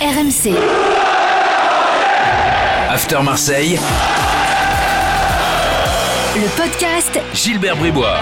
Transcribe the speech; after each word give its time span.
RMC. 0.00 0.54
After 2.88 3.22
Marseille, 3.22 3.78
Le 6.36 6.56
podcast 6.56 7.20
Gilbert 7.34 7.76
Bribois. 7.76 8.16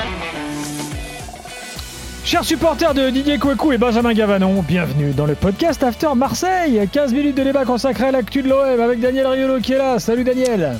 Chers 2.24 2.44
supporters 2.44 2.94
de 2.94 3.10
Didier 3.10 3.38
Kouekou 3.38 3.70
et 3.70 3.78
Benjamin 3.78 4.12
Gavanon, 4.12 4.60
bienvenue 4.62 5.12
dans 5.12 5.26
le 5.26 5.36
podcast 5.36 5.84
After 5.84 6.08
Marseille. 6.16 6.88
15 6.92 7.12
minutes 7.14 7.36
de 7.36 7.44
débat 7.44 7.64
consacré 7.64 8.06
à 8.06 8.10
l'actu 8.10 8.42
de 8.42 8.48
l'OM 8.48 8.80
avec 8.80 8.98
Daniel 8.98 9.28
Riolo 9.28 9.60
qui 9.60 9.74
est 9.74 9.78
là. 9.78 10.00
Salut 10.00 10.24
Daniel. 10.24 10.78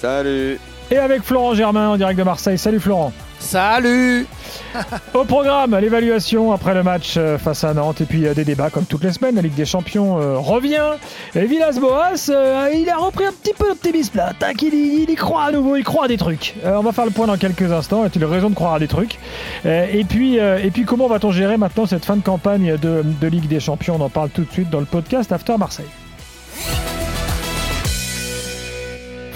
Salut 0.00 0.58
Et 0.90 0.96
avec 0.96 1.24
Florent 1.24 1.52
Germain 1.54 1.90
en 1.90 1.98
direct 1.98 2.18
de 2.18 2.24
Marseille. 2.24 2.56
Salut 2.56 2.80
Florent. 2.80 3.12
Salut 3.42 4.26
Au 5.14 5.24
programme, 5.24 5.76
l'évaluation 5.78 6.52
après 6.52 6.74
le 6.74 6.82
match 6.82 7.14
euh, 7.16 7.36
face 7.36 7.64
à 7.64 7.74
Nantes 7.74 8.00
et 8.00 8.04
puis 8.04 8.26
euh, 8.26 8.34
des 8.34 8.44
débats 8.44 8.70
comme 8.70 8.86
toutes 8.86 9.04
les 9.04 9.12
semaines. 9.12 9.34
La 9.34 9.42
Ligue 9.42 9.54
des 9.54 9.66
Champions 9.66 10.18
euh, 10.18 10.38
revient. 10.38 10.92
Et 11.34 11.44
Villas-Boas, 11.44 12.30
il 12.72 12.88
a 12.88 12.96
repris 12.96 13.26
un 13.26 13.32
petit 13.32 13.52
peu 13.52 13.68
d'optimisme 13.68 14.16
là. 14.16 14.32
Tac, 14.38 14.62
il, 14.62 14.72
il 14.72 15.10
y 15.10 15.14
croit 15.16 15.44
à 15.44 15.52
nouveau, 15.52 15.76
il 15.76 15.84
croit 15.84 16.04
à 16.06 16.08
des 16.08 16.16
trucs. 16.16 16.54
On 16.64 16.80
va 16.80 16.92
faire 16.92 17.04
le 17.04 17.10
point 17.10 17.26
dans 17.26 17.36
quelques 17.36 17.70
instants. 17.72 18.04
A-t-il 18.04 18.24
raison 18.24 18.48
de 18.48 18.54
croire 18.54 18.74
à 18.74 18.78
des 18.78 18.88
trucs? 18.88 19.18
Et, 19.64 20.04
puis, 20.08 20.36
et 20.36 20.70
puis, 20.72 20.84
comment 20.84 21.08
va-t-on 21.08 21.32
gérer 21.32 21.56
maintenant 21.56 21.84
cette 21.86 22.04
fin 22.04 22.16
de 22.16 22.22
campagne 22.22 22.76
de, 22.76 23.02
de 23.04 23.26
Ligue 23.26 23.48
des 23.48 23.60
Champions? 23.60 23.96
On 23.98 24.04
en 24.04 24.08
parle 24.08 24.30
tout 24.30 24.44
de 24.44 24.52
suite 24.52 24.70
dans 24.70 24.80
le 24.80 24.86
podcast 24.86 25.32
After 25.32 25.58
Marseille. 25.58 25.86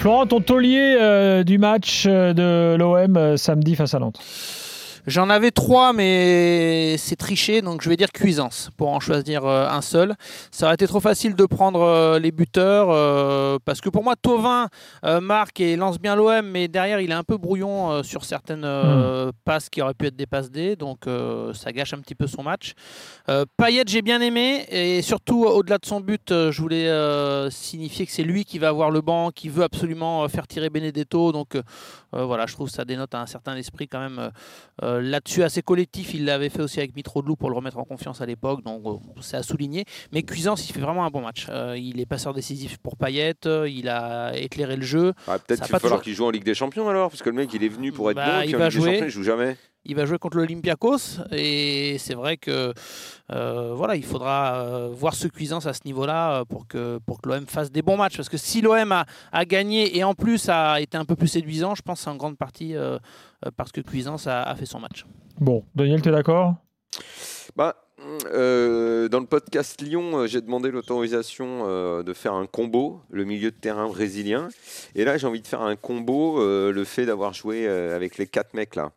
Florent, 0.07 0.25
ton 0.25 0.39
taulier 0.39 0.95
euh, 0.97 1.43
du 1.43 1.57
match 1.57 2.05
euh, 2.07 2.31
de 2.31 2.77
l'OM 2.77 3.17
euh, 3.17 3.35
samedi 3.35 3.75
face 3.75 3.93
à 3.93 3.99
Nantes. 3.99 4.17
J'en 5.07 5.29
avais 5.29 5.51
trois, 5.51 5.93
mais 5.93 6.97
c'est 6.97 7.15
triché, 7.15 7.61
donc 7.61 7.81
je 7.81 7.87
vais 7.87 7.95
dire 7.95 8.11
Cuisance 8.11 8.71
pour 8.75 8.89
en 8.89 8.99
choisir 8.99 9.45
euh, 9.45 9.65
un 9.65 9.79
seul. 9.79 10.15
Ça 10.51 10.65
aurait 10.65 10.75
été 10.75 10.85
trop 10.85 10.99
facile 10.99 11.33
de 11.33 11.45
prendre 11.45 11.79
euh, 11.79 12.19
les 12.19 12.33
buteurs, 12.33 12.89
euh, 12.89 13.57
parce 13.63 13.79
que 13.79 13.87
pour 13.87 14.03
moi, 14.03 14.17
Tovin 14.21 14.67
marque 15.21 15.61
et 15.61 15.77
lance 15.77 15.97
bien 15.97 16.17
l'OM, 16.17 16.45
mais 16.45 16.67
derrière, 16.67 16.99
il 16.99 17.11
est 17.11 17.13
un 17.13 17.23
peu 17.23 17.37
brouillon 17.37 18.03
sur 18.03 18.25
certaines 18.25 18.65
euh, 18.65 19.31
passes 19.45 19.69
qui 19.69 19.81
auraient 19.81 19.93
pu 19.93 20.07
être 20.07 20.17
des 20.17 20.25
passes 20.25 20.51
D, 20.51 20.75
donc 20.75 21.05
ça 21.53 21.71
gâche 21.71 21.93
un 21.93 21.99
petit 21.99 22.15
peu 22.15 22.27
son 22.27 22.43
match. 22.43 22.73
Payet, 23.55 23.83
j'ai 23.87 24.01
bien 24.01 24.19
aimé, 24.19 24.65
et 24.69 25.01
surtout, 25.01 25.45
au-delà 25.45 25.77
de 25.77 25.85
son 25.85 26.01
but, 26.01 26.31
je 26.31 26.61
voulais 26.61 27.49
signifier 27.49 28.05
que 28.05 28.11
c'est 28.11 28.23
lui 28.23 28.43
qui 28.43 28.59
va 28.59 28.67
avoir 28.67 28.91
le 28.91 28.99
banc, 28.99 29.31
qui 29.31 29.47
veut 29.47 29.63
absolument 29.63 30.27
faire 30.27 30.47
tirer 30.47 30.69
Benedetto, 30.69 31.31
donc 31.31 31.57
voilà, 32.11 32.45
je 32.45 32.53
trouve 32.53 32.67
que 32.67 32.73
ça 32.73 32.83
dénote 32.83 33.15
un 33.15 33.25
certain 33.25 33.55
esprit 33.55 33.87
quand 33.87 34.01
même. 34.01 34.31
Euh, 34.97 35.01
Là-dessus, 35.01 35.43
assez 35.43 35.61
collectif, 35.61 36.13
il 36.13 36.25
l'avait 36.25 36.49
fait 36.49 36.61
aussi 36.61 36.79
avec 36.79 36.95
Mitroglou 36.95 37.35
pour 37.35 37.49
le 37.49 37.55
remettre 37.55 37.77
en 37.77 37.83
confiance 37.83 38.21
à 38.21 38.25
l'époque, 38.25 38.63
donc 38.63 38.81
euh, 38.85 39.21
c'est 39.21 39.37
à 39.37 39.43
souligner. 39.43 39.85
Mais 40.11 40.23
Cuisance, 40.23 40.69
il 40.69 40.73
fait 40.73 40.79
vraiment 40.81 41.05
un 41.05 41.09
bon 41.09 41.21
match. 41.21 41.47
Euh, 41.49 41.75
il 41.77 41.99
est 41.99 42.05
passeur 42.05 42.33
décisif 42.33 42.77
pour 42.77 42.97
Payet, 42.97 43.33
euh, 43.45 43.69
il 43.69 43.89
a 43.89 44.37
éclairé 44.37 44.75
le 44.75 44.83
jeu. 44.83 45.13
Ah, 45.27 45.39
Peut-être 45.39 45.63
qu'il 45.63 45.71
va 45.71 45.79
falloir 45.79 45.99
toujours- 45.99 46.01
qu'il 46.03 46.13
joue 46.13 46.25
en 46.25 46.29
Ligue 46.31 46.43
des 46.43 46.53
Champions 46.55 46.89
alors, 46.89 47.09
parce 47.09 47.21
que 47.23 47.29
le 47.29 47.35
mec 47.35 47.53
il 47.53 47.63
est 47.63 47.69
venu 47.69 47.91
pour 47.91 48.09
être 48.11 48.17
Bah, 48.17 48.39
bon, 48.39 48.41
il 48.41 48.45
puis 48.47 48.55
en 48.55 48.59
va 48.59 48.65
Ligue 48.69 48.73
des 48.77 48.81
jouer. 48.83 48.91
Champions 48.93 49.05
il 49.07 49.11
joue 49.11 49.23
jamais. 49.23 49.57
Il 49.89 49.95
va 49.95 50.05
jouer 50.05 50.17
contre 50.17 50.35
l'Olympiakos 50.37 51.21
et 51.31 51.97
c'est 51.97 52.13
vrai 52.13 52.35
que 52.35 52.73
euh, 53.31 53.73
voilà, 53.73 53.95
il 53.95 54.03
faudra 54.03 54.59
euh, 54.59 54.89
voir 54.91 55.15
ce 55.15 55.29
Cuisance 55.29 55.65
à 55.65 55.71
ce 55.71 55.79
niveau-là 55.85 56.41
euh, 56.41 56.45
pour 56.45 56.67
que, 56.67 56.99
pour 57.05 57.21
que 57.21 57.29
l'OM 57.29 57.47
fasse 57.47 57.71
des 57.71 57.81
bons 57.81 57.95
matchs. 57.95 58.17
Parce 58.17 58.27
que 58.27 58.37
si 58.37 58.59
l'OM 58.61 58.91
a, 58.91 59.05
a 59.31 59.45
gagné 59.45 59.97
et 59.97 60.03
en 60.03 60.13
plus 60.13 60.49
a 60.49 60.81
été 60.81 60.97
un 60.97 61.05
peu 61.05 61.15
plus 61.15 61.29
séduisant, 61.29 61.73
je 61.73 61.81
pense 61.81 61.99
que 61.99 62.03
c'est 62.03 62.09
en 62.09 62.17
grande 62.17 62.37
partie 62.37 62.75
euh, 62.75 62.99
parce 63.55 63.71
que 63.71 63.79
Cuisance 63.79 64.27
a, 64.27 64.43
a 64.43 64.55
fait 64.55 64.65
son 64.65 64.81
match. 64.81 65.05
Bon, 65.39 65.63
Daniel, 65.73 66.01
t'es 66.01 66.11
d'accord? 66.11 66.55
Bah, 67.55 67.75
euh, 68.33 69.07
dans 69.07 69.19
le 69.19 69.25
podcast 69.25 69.81
Lyon, 69.81 70.27
j'ai 70.27 70.41
demandé 70.41 70.69
l'autorisation 70.69 71.63
euh, 71.65 72.03
de 72.03 72.13
faire 72.13 72.33
un 72.33 72.45
combo, 72.45 73.01
le 73.09 73.23
milieu 73.25 73.51
de 73.51 73.55
terrain 73.55 73.87
brésilien. 73.87 74.49
Et 74.95 75.03
là, 75.05 75.17
j'ai 75.17 75.27
envie 75.27 75.41
de 75.41 75.47
faire 75.47 75.61
un 75.61 75.75
combo, 75.75 76.41
euh, 76.41 76.71
le 76.71 76.83
fait 76.83 77.05
d'avoir 77.05 77.33
joué 77.33 77.67
euh, 77.67 77.95
avec 77.95 78.17
les 78.17 78.27
quatre 78.27 78.53
mecs 78.53 78.75
là. 78.75 78.91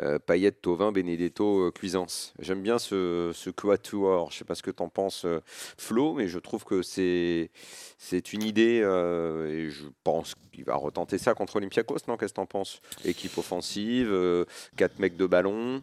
Euh, 0.00 0.18
Payet, 0.18 0.52
Tovin, 0.52 0.90
Benedetto, 0.90 1.66
euh, 1.66 1.70
Cuisance. 1.70 2.32
J'aime 2.38 2.62
bien 2.62 2.78
ce, 2.78 3.30
ce 3.34 3.50
quatuor. 3.50 4.30
Je 4.30 4.38
sais 4.38 4.44
pas 4.44 4.54
ce 4.54 4.62
que 4.62 4.70
t'en 4.70 4.88
penses, 4.88 5.26
euh, 5.26 5.40
Flo, 5.46 6.14
mais 6.14 6.28
je 6.28 6.38
trouve 6.38 6.64
que 6.64 6.80
c'est 6.80 7.50
c'est 7.98 8.32
une 8.32 8.42
idée 8.42 8.80
euh, 8.82 9.48
et 9.48 9.70
je 9.70 9.84
pense 10.02 10.34
qu'il 10.52 10.64
va 10.64 10.76
retenter 10.76 11.18
ça 11.18 11.34
contre 11.34 11.56
Olympiakos. 11.56 11.98
Non, 12.08 12.16
qu'est-ce 12.16 12.32
que 12.32 12.36
t'en 12.36 12.46
penses? 12.46 12.80
Équipe 13.04 13.36
offensive, 13.36 14.08
euh, 14.10 14.46
quatre 14.76 14.98
mecs 14.98 15.16
de 15.16 15.26
ballon. 15.26 15.82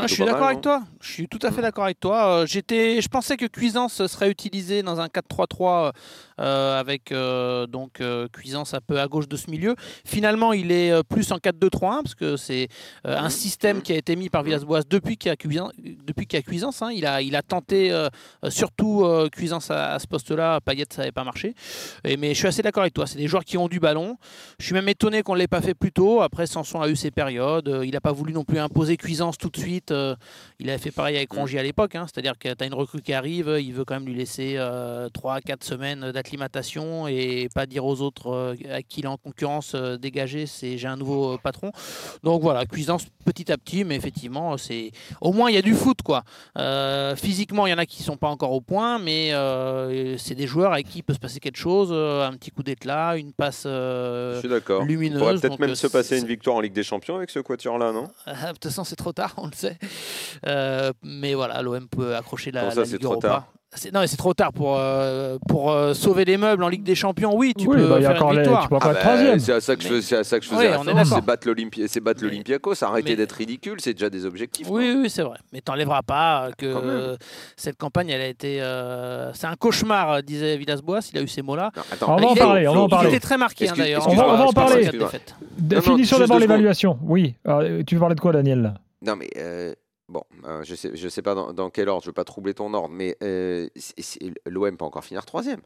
Ah, 0.00 0.06
je 0.06 0.14
suis 0.14 0.24
d'accord 0.24 0.46
avec 0.46 0.60
toi. 0.60 0.82
Je 1.00 1.10
suis 1.10 1.28
tout 1.28 1.40
à 1.42 1.50
fait 1.50 1.60
d'accord 1.60 1.84
avec 1.84 1.98
toi. 1.98 2.42
Euh, 2.42 2.46
J'étais, 2.46 3.00
je 3.00 3.08
pensais 3.08 3.36
que 3.36 3.46
Cuisance 3.46 4.06
serait 4.06 4.30
utilisé 4.30 4.82
dans 4.82 5.00
un 5.00 5.06
4-3-3 5.06 5.92
euh, 6.40 6.78
avec 6.78 7.10
euh, 7.10 7.66
donc 7.66 8.00
Cuisance 8.32 8.74
un 8.74 8.80
peu 8.80 9.00
à 9.00 9.08
gauche 9.08 9.26
de 9.26 9.36
ce 9.36 9.50
milieu. 9.50 9.74
Finalement, 10.04 10.52
il 10.52 10.70
est 10.70 11.02
plus 11.04 11.32
en 11.32 11.38
4-2-3-1 11.38 12.02
parce 12.02 12.14
que 12.14 12.36
c'est 12.36 12.68
un 13.04 13.28
système 13.28 13.82
qui 13.82 13.92
a 13.92 13.96
été 13.96 14.14
mis 14.14 14.28
par 14.28 14.44
Villas-Boas 14.44 14.82
depuis 14.88 15.16
qu'il 15.16 15.30
y 15.30 15.32
a 15.32 15.36
Cuisance. 15.36 15.72
Depuis 16.06 16.26
qu'il 16.26 16.42
Cuisance 16.44 16.80
hein. 16.82 16.90
il 16.92 17.04
a, 17.04 17.20
il 17.20 17.34
a 17.34 17.42
tenté 17.42 17.92
surtout 18.48 19.04
Cuisance 19.32 19.70
à, 19.70 19.94
à 19.94 19.98
ce 19.98 20.06
poste-là. 20.06 20.60
Payet, 20.60 20.84
ça 20.90 21.02
n'avait 21.02 21.12
pas 21.12 21.24
marché. 21.24 21.54
Et, 22.04 22.16
mais 22.16 22.34
je 22.34 22.38
suis 22.38 22.46
assez 22.46 22.62
d'accord 22.62 22.82
avec 22.82 22.94
toi. 22.94 23.06
C'est 23.06 23.18
des 23.18 23.26
joueurs 23.26 23.44
qui 23.44 23.58
ont 23.58 23.68
du 23.68 23.80
ballon. 23.80 24.16
Je 24.60 24.66
suis 24.66 24.74
même 24.74 24.88
étonné 24.88 25.22
qu'on 25.22 25.34
ne 25.34 25.38
l'ait 25.38 25.48
pas 25.48 25.60
fait 25.60 25.74
plus 25.74 25.92
tôt. 25.92 26.20
Après, 26.20 26.46
Sanson 26.46 26.80
a 26.80 26.88
eu 26.88 26.96
ses 26.96 27.10
périodes. 27.10 27.80
Il 27.84 27.90
n'a 27.90 28.00
pas 28.00 28.12
voulu 28.12 28.32
non 28.32 28.44
plus 28.44 28.58
imposer 28.58 28.96
Cuisance 28.96 29.38
tout 29.38 29.50
de 29.50 29.56
suite. 29.56 29.87
Euh, 29.90 30.14
il 30.60 30.68
avait 30.70 30.78
fait 30.78 30.90
pareil 30.90 31.16
avec 31.16 31.32
Rongier 31.32 31.58
à 31.58 31.62
l'époque. 31.62 31.94
hein. 31.94 32.06
C'est-à-dire 32.12 32.38
que 32.38 32.52
tu 32.52 32.64
as 32.64 32.66
une 32.66 32.74
recrue 32.74 33.00
qui 33.02 33.12
arrive, 33.12 33.56
il 33.60 33.72
veut 33.72 33.84
quand 33.84 33.94
même 33.94 34.06
lui 34.06 34.14
laisser 34.14 34.56
3-4 34.56 35.64
semaines 35.64 36.10
d'acclimatation 36.12 37.06
et 37.08 37.48
pas 37.54 37.66
dire 37.66 37.84
aux 37.84 38.00
autres 38.00 38.28
euh, 38.32 38.54
à 38.72 38.82
qui 38.82 39.00
il 39.00 39.04
est 39.04 39.08
en 39.08 39.16
concurrence, 39.16 39.72
euh, 39.74 39.96
dégagez, 39.96 40.46
c'est 40.46 40.76
j'ai 40.78 40.88
un 40.88 40.96
nouveau 40.96 41.34
euh, 41.34 41.38
patron. 41.40 41.70
Donc 42.24 42.42
voilà, 42.42 42.66
Cuisance 42.66 43.04
petit 43.24 43.52
à 43.52 43.56
petit, 43.56 43.84
mais 43.84 43.94
effectivement, 43.94 44.56
c'est 44.58 44.90
au 45.20 45.32
moins 45.32 45.50
il 45.50 45.54
y 45.54 45.58
a 45.58 45.62
du 45.62 45.74
foot. 45.74 46.02
quoi. 46.02 46.24
Euh, 46.56 47.14
physiquement, 47.14 47.66
il 47.66 47.70
y 47.70 47.72
en 47.74 47.78
a 47.78 47.86
qui 47.86 48.02
sont 48.02 48.16
pas 48.16 48.28
encore 48.28 48.52
au 48.52 48.60
point, 48.60 48.98
mais 48.98 49.32
euh, 49.32 50.16
c'est 50.18 50.34
des 50.34 50.46
joueurs 50.48 50.72
avec 50.72 50.88
qui 50.88 50.98
il 50.98 51.02
peut 51.02 51.14
se 51.14 51.18
passer 51.20 51.38
quelque 51.38 51.56
chose. 51.58 51.90
euh, 51.92 52.26
un 52.26 52.32
petit 52.32 52.50
coup 52.50 52.62
d'éclat, 52.64 53.16
une 53.16 53.32
passe 53.32 53.62
euh, 53.66 54.40
lumineuse. 54.84 55.18
pourrait 55.20 55.34
peut-être 55.34 55.58
même 55.60 55.70
euh, 55.70 55.74
se 55.76 55.86
passer 55.86 56.18
une 56.18 56.26
victoire 56.26 56.56
en 56.56 56.60
Ligue 56.60 56.72
des 56.72 56.82
Champions 56.82 57.16
avec 57.16 57.30
ce 57.30 57.38
quatuor-là, 57.38 57.92
non? 57.92 58.08
De 58.26 58.52
toute 58.52 58.64
façon, 58.64 58.82
c'est 58.84 58.96
trop 58.96 59.12
tard, 59.12 59.34
on 59.36 59.46
le 59.46 59.52
sait. 59.54 59.77
Euh, 60.46 60.92
mais 61.02 61.34
voilà, 61.34 61.60
l'OM 61.62 61.88
peut 61.88 62.14
accrocher 62.14 62.52
la, 62.52 62.70
ça, 62.70 62.80
la 62.80 62.86
c'est 62.86 62.92
Ligue 62.92 63.00
trop 63.02 63.14
Europa. 63.14 63.46
Non, 63.92 64.00
mais 64.00 64.06
c'est 64.06 64.16
trop 64.16 64.32
tard 64.34 64.52
pour, 64.52 64.76
euh, 64.78 65.36
pour 65.48 65.70
euh, 65.72 65.92
sauver 65.92 66.24
les 66.24 66.36
meubles 66.38 66.62
en 66.62 66.68
Ligue 66.68 66.84
des 66.84 66.94
Champions. 66.94 67.36
Oui, 67.36 67.52
tu 67.58 67.66
Oui, 67.66 67.76
peux 67.76 67.88
bah, 67.88 67.96
il 67.98 68.02
y 68.02 68.06
a 68.06 68.08
faire 68.10 68.16
encore 68.16 68.30
une 68.32 68.36
les- 68.38 68.42
victoire. 68.44 68.62
tu 68.62 68.68
peux 68.70 68.74
encore 68.76 68.90
Ah 68.94 68.94
être 68.94 69.04
bah, 69.04 69.10
troisième. 69.10 69.38
c'est 69.40 69.52
à 69.52 69.60
ça 69.60 69.76
que 69.76 69.82
je, 69.82 69.92
Mais- 69.94 70.00
c'est 70.00 70.16
à 70.16 70.24
ça 70.24 70.38
que 70.38 70.44
je 70.46 70.50
Oui, 70.50 70.56
faisais. 70.56 70.68
C'est 71.88 72.00
battre 72.00 72.20
Mais- 72.22 72.28
l'Olympiakos, 72.28 72.82
arrêter 72.82 73.10
mais- 73.10 73.16
d'être 73.16 73.32
ridicule, 73.32 73.78
c'est 73.80 73.92
déjà 73.94 74.08
des 74.08 74.24
objectifs. 74.24 74.68
Oui, 74.70 74.94
oui, 74.96 75.10
c'est 75.10 75.22
vrai. 75.22 75.38
Mais 75.52 75.60
t'enlèveras 75.60 76.02
pas 76.02 76.48
que 76.56 76.66
euh, 76.66 77.16
cette 77.56 77.76
campagne, 77.76 78.08
elle 78.08 78.20
a 78.22 78.26
été. 78.28 78.62
euh, 78.62 79.32
c'est 79.34 79.46
un 79.48 79.56
cauchemar, 79.56 80.22
disait 80.22 80.56
Villas-Boas. 80.56 81.00
Il 81.12 81.18
a 81.18 81.22
eu 81.22 81.28
ces 81.28 81.42
mots-là. 81.42 81.70
On 81.76 81.80
attends, 81.94 82.16
va 82.16 82.26
en 82.26 82.34
parler, 82.36 82.68
on 82.68 82.74
va 82.74 82.80
en 82.80 82.86
il 82.86 82.90
parler. 82.90 83.08
était 83.10 83.20
très 83.20 83.36
marqué 83.36 83.68
hein, 83.68 83.74
d'ailleurs. 83.76 84.08
On 84.08 84.14
va- 84.14 84.44
en 84.46 84.52
parler. 84.52 84.84
cette 84.84 84.94
Excuse-moi. 84.94 85.08
défaite. 85.10 85.34
D- 85.58 85.76
non, 85.76 85.82
Finissons 85.82 86.16
juste 86.16 86.20
d'abord 86.20 86.38
l'évaluation. 86.38 86.98
Oui. 87.02 87.34
Tu 87.86 87.94
veux 87.96 88.00
parler 88.00 88.14
de 88.14 88.20
quoi, 88.20 88.32
Daniel? 88.32 88.74
Non, 89.04 89.16
mais 89.16 89.30
euh, 89.36 89.74
bon, 90.08 90.22
euh, 90.46 90.62
je 90.64 90.74
sais, 90.74 90.90
je 90.94 91.08
sais 91.08 91.22
pas 91.22 91.34
dans, 91.34 91.52
dans 91.52 91.70
quel 91.70 91.88
ordre, 91.88 92.02
je 92.02 92.08
veux 92.08 92.12
pas 92.14 92.24
troubler 92.24 92.54
ton 92.54 92.72
ordre, 92.74 92.88
mais 92.92 93.16
euh, 93.22 93.68
l'OM 94.46 94.76
peut 94.76 94.84
encore 94.84 95.04
finir 95.04 95.24
troisième. 95.24 95.60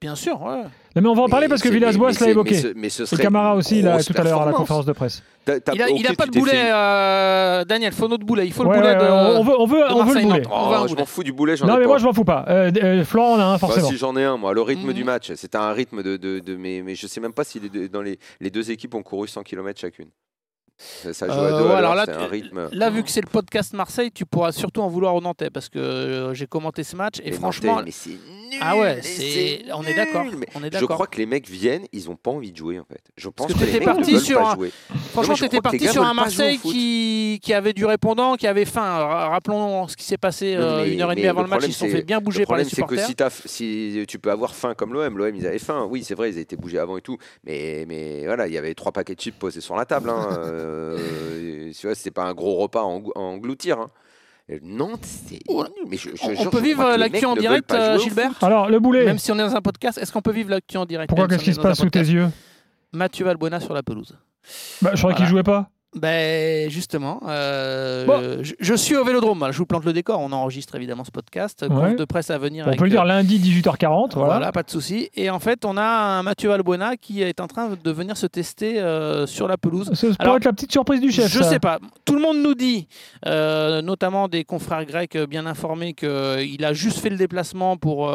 Bien 0.00 0.14
sûr, 0.14 0.40
ouais. 0.42 0.62
Non, 0.94 1.02
mais 1.02 1.08
on 1.08 1.14
va 1.14 1.22
en 1.22 1.28
parler 1.28 1.46
Mais 1.46 1.50
parce 1.50 1.60
que 1.62 1.68
Villas-Boas 1.68 2.12
l'a 2.20 2.28
évoqué. 2.28 2.52
Mais 2.54 2.60
ce, 2.60 2.68
mais 2.76 2.88
ce 2.88 3.02
Et 3.02 3.06
serait 3.06 3.22
Camara 3.24 3.56
aussi, 3.56 3.82
là, 3.82 4.00
tout 4.00 4.12
à 4.16 4.22
l'heure 4.22 4.42
à 4.42 4.46
la 4.46 4.52
conférence 4.52 4.86
de 4.86 4.92
presse. 4.92 5.24
Il 5.48 5.82
a, 5.82 5.86
ok, 5.90 5.92
il 5.98 6.06
a 6.06 6.10
tu 6.10 6.16
pas 6.16 6.26
de 6.26 6.30
boulet, 6.38 6.52
fait- 6.52 6.70
euh, 6.72 7.64
Daniel. 7.64 7.92
Faut 7.92 8.06
notre 8.06 8.24
boulet. 8.24 8.46
Il 8.46 8.52
faut 8.52 8.62
le 8.62 8.68
Ouais, 8.68 8.76
boulet 8.76 8.90
ouais, 8.90 8.96
de. 8.96 9.10
on 9.10 9.42
veut, 9.42 9.54
on 9.58 9.66
veut, 9.66 9.78
de 9.88 9.92
on 9.92 10.04
veut 10.04 10.14
le 10.14 10.22
boulet. 10.22 10.42
Oh, 10.48 10.70
je 10.82 10.86
boulet. 10.90 11.00
m'en 11.00 11.04
fous 11.06 11.24
du 11.24 11.32
boulet, 11.32 11.54
Non, 11.62 11.66
ai 11.74 11.78
mais 11.78 11.82
pas. 11.82 11.86
moi, 11.88 11.98
je 11.98 12.04
m'en 12.04 12.12
fous 12.12 12.24
pas. 12.24 12.44
Euh, 12.48 12.70
euh, 12.80 13.04
Florent 13.04 13.32
en 13.34 13.40
a 13.40 13.44
un, 13.44 13.52
Bah, 13.54 13.58
forcément. 13.58 13.88
si 13.88 13.96
j'en 13.96 14.16
ai 14.16 14.22
un, 14.22 14.36
moi, 14.36 14.54
le 14.54 14.62
rythme 14.62 14.86
Mhm. 14.86 14.92
du 14.92 15.02
match, 15.02 15.32
c'était 15.34 15.58
un 15.58 15.72
rythme 15.72 16.04
de, 16.04 16.16
de, 16.16 16.38
de- 16.38 16.56
mais, 16.56 16.82
mais 16.84 16.94
je 16.94 17.08
sais 17.08 17.20
même 17.20 17.32
pas 17.32 17.42
si 17.42 17.58
les 17.58 17.68
deux, 17.68 17.88
dans 17.88 18.02
les, 18.02 18.20
les 18.40 18.50
deux 18.50 18.70
équipes 18.70 18.94
ont 18.94 19.02
couru 19.02 19.26
100 19.26 19.42
km 19.42 19.80
chacune. 19.80 20.10
Ça, 20.78 21.26
joue 21.26 21.32
Euh, 21.32 21.46
à 21.56 21.58
deux, 21.62 21.68
ouais, 21.68 21.74
à 21.74 21.78
alors 21.78 21.94
là, 21.94 22.04
un 22.08 22.26
rythme. 22.26 22.68
Là, 22.72 22.90
vu 22.90 23.02
que 23.02 23.10
c'est 23.10 23.22
le 23.22 23.28
podcast 23.28 23.72
Marseille, 23.72 24.10
tu 24.12 24.26
pourras 24.26 24.52
surtout 24.52 24.82
en 24.82 24.88
vouloir 24.88 25.14
aux 25.14 25.20
Nantais 25.22 25.48
parce 25.50 25.68
que 25.70 25.78
euh, 25.78 26.34
j'ai 26.34 26.46
commenté 26.46 26.84
ce 26.84 26.96
match 26.96 27.14
et 27.24 27.32
franchement, 27.32 27.76
Nantais, 27.76 27.84
mais 27.86 27.90
c'est 27.92 28.10
nul, 28.10 28.60
ah 28.60 28.76
ouais, 28.76 29.00
c'est, 29.02 29.64
on 29.74 29.82
est 29.84 29.94
d'accord, 29.94 30.24
Mais 30.38 30.46
on 30.54 30.62
est 30.62 30.76
Je 30.76 30.84
crois 30.84 31.06
que 31.06 31.16
les 31.16 31.24
mecs 31.26 31.48
viennent, 31.48 31.86
ils 31.92 32.10
ont 32.10 32.16
pas 32.16 32.30
envie 32.30 32.52
de 32.52 32.56
jouer 32.58 32.78
en 32.78 32.84
fait. 32.84 33.00
Je 33.16 33.28
pense 33.30 33.52
que 33.52 33.58
que, 33.58 33.64
les 33.64 33.72
mecs 33.72 33.80
ne 33.80 33.86
parti 33.86 34.12
veulent 34.12 34.20
sur 34.20 34.38
pas 34.38 34.52
un- 34.52 34.54
jouer. 34.54 34.72
Franchement, 35.12 35.34
t'étais 35.34 35.60
parti 35.62 35.88
sur 35.88 36.02
un 36.04 36.12
Marseille 36.14 36.58
qui, 36.58 37.40
qui 37.42 37.54
avait 37.54 37.72
du 37.72 37.86
répondant, 37.86 38.36
qui 38.36 38.46
avait 38.46 38.66
faim. 38.66 38.82
Ra- 38.82 39.28
Rappelons 39.30 39.88
ce 39.88 39.96
qui 39.96 40.04
s'est 40.04 40.18
passé 40.18 40.54
euh, 40.56 40.82
mais- 40.84 40.92
une 40.92 41.00
heure 41.02 41.12
et 41.12 41.16
demie 41.16 41.26
avant 41.26 41.40
le 41.40 41.46
le 41.46 41.50
match. 41.50 41.64
Ils 41.66 41.72
se 41.72 41.78
sont 41.80 41.88
fait 41.88 42.02
bien 42.02 42.18
Le 42.18 42.24
bouger 42.24 42.44
par 42.44 42.56
les 42.58 42.64
problème, 42.64 42.68
c'est 42.68 42.82
que 42.82 43.06
supporters. 43.08 43.32
si, 43.46 44.04
tu 44.06 44.18
peux 44.18 44.30
avoir 44.30 44.54
faim 44.54 44.74
comme 44.76 44.92
l'OM, 44.92 45.16
l'OM 45.16 45.34
ils 45.34 45.46
avaient 45.46 45.58
faim. 45.58 45.86
Oui, 45.90 46.04
c'est 46.04 46.14
vrai, 46.14 46.30
ils 46.30 46.38
étaient 46.38 46.56
bougés 46.56 46.78
avant 46.78 46.96
et 46.98 47.00
tout, 47.02 47.16
mais, 47.44 47.84
mais 47.88 48.24
voilà, 48.26 48.46
il 48.46 48.52
y 48.52 48.58
avait 48.58 48.74
trois 48.74 48.92
paquets 48.92 49.14
de 49.14 49.20
chips 49.20 49.38
posés 49.38 49.60
sur 49.62 49.74
la 49.76 49.84
table. 49.86 50.10
Hein. 50.10 50.64
Euh, 50.66 51.70
tu 51.72 51.86
vois, 51.86 51.94
c'était 51.94 52.10
pas 52.10 52.24
un 52.24 52.34
gros 52.34 52.56
repas 52.56 52.80
à 52.80 52.84
eng- 52.84 53.10
à 53.14 53.20
engloutir. 53.20 53.78
hein. 53.78 53.90
Nantes, 54.62 55.04
c'est 55.04 55.40
Ouais. 55.50 55.64
nul. 55.76 55.86
Mais 55.88 55.96
je, 55.96 56.10
je 56.10 56.24
On, 56.24 56.34
je 56.44 56.48
peut 56.48 56.60
vivre 56.60 56.82
crois 56.82 56.96
l'actu 56.96 57.24
en 57.26 57.34
direct, 57.34 57.72
euh, 57.72 57.98
Gilbert. 57.98 58.30
Alors, 58.42 58.68
le 58.68 58.78
boulet, 58.78 59.04
Même 59.04 59.18
si 59.18 59.32
on 59.32 59.34
est 59.34 59.38
dans 59.38 59.56
un 59.56 59.60
podcast, 59.62 59.98
est-ce 59.98 60.12
qu'on 60.12 60.22
peut 60.22 60.30
vivre 60.32 60.50
l'actu 60.50 60.76
en 60.76 60.86
direct 60.86 61.08
pourquoi 61.08 61.26
qu'est-ce 61.26 61.42
qui 61.44 61.52
se 61.54 61.60
passe 61.60 61.78
sous 61.78 61.90
tes 61.90 61.98
yeux 61.98 62.28
Mathieu 62.92 63.24
Valbuena 63.24 63.58
sur 63.60 63.74
la 63.74 63.82
pelouse. 63.82 64.16
bah, 64.82 64.90
Je 64.94 64.98
croyais 64.98 65.16
qu'il 65.16 65.24
Voilà. 65.26 65.30
jouait 65.30 65.42
pas. 65.42 65.70
Ben 65.94 66.68
justement, 66.68 67.20
euh, 67.26 68.04
Bon. 68.04 68.42
je, 68.42 68.52
je 68.58 68.74
suis 68.74 68.96
au 68.96 69.04
Vélodrome. 69.04 69.46
Je 69.50 69.56
vous 69.56 69.64
plante 69.66 69.84
le 69.84 69.94
décor. 69.94 70.20
On 70.20 70.30
enregistre 70.32 70.74
évidemment 70.74 71.04
ce 71.04 71.10
podcast. 71.10 71.62
Ouais. 71.62 71.68
Conf 71.68 71.96
de 71.96 72.04
presse 72.04 72.28
à 72.30 72.36
venir. 72.36 72.64
On 72.64 72.68
avec, 72.68 72.78
peut 72.78 72.84
le 72.84 72.90
dire 72.90 73.02
euh, 73.02 73.06
lundi 73.06 73.38
18h40. 73.38 74.10
Voilà. 74.14 74.34
Voilà. 74.34 74.52
pas 74.52 74.62
de 74.62 74.70
souci. 74.70 75.08
Et 75.14 75.30
en 75.30 75.38
fait, 75.38 75.64
on 75.64 75.76
a 75.78 75.82
un 75.84 76.22
Mathieu 76.22 76.50
Valbuena 76.50 76.96
qui 76.96 77.22
est 77.22 77.40
en 77.40 77.46
train 77.46 77.70
de 77.82 77.90
venir 77.90 78.16
se 78.18 78.26
tester 78.26 78.78
euh, 78.78 79.26
sur 79.26 79.48
la 79.48 79.56
pelouse. 79.56 79.90
Ça 79.94 80.06
pourrait 80.08 80.16
Alors, 80.18 80.36
être 80.36 80.44
la 80.44 80.52
petite 80.52 80.72
surprise 80.72 81.00
du 81.00 81.10
chef. 81.10 81.28
Je 81.32 81.42
ça. 81.42 81.48
sais 81.50 81.60
pas. 81.60 81.78
Tout 82.04 82.14
le 82.14 82.20
monde 82.20 82.38
nous 82.42 82.54
dit, 82.54 82.88
euh, 83.26 83.80
notamment 83.80 84.28
des 84.28 84.44
confrères 84.44 84.84
grecs 84.84 85.16
bien 85.16 85.46
informés, 85.46 85.94
qu'il 85.94 86.64
a 86.64 86.72
juste 86.74 86.98
fait 86.98 87.10
le 87.10 87.16
déplacement 87.16 87.76
pour. 87.78 88.12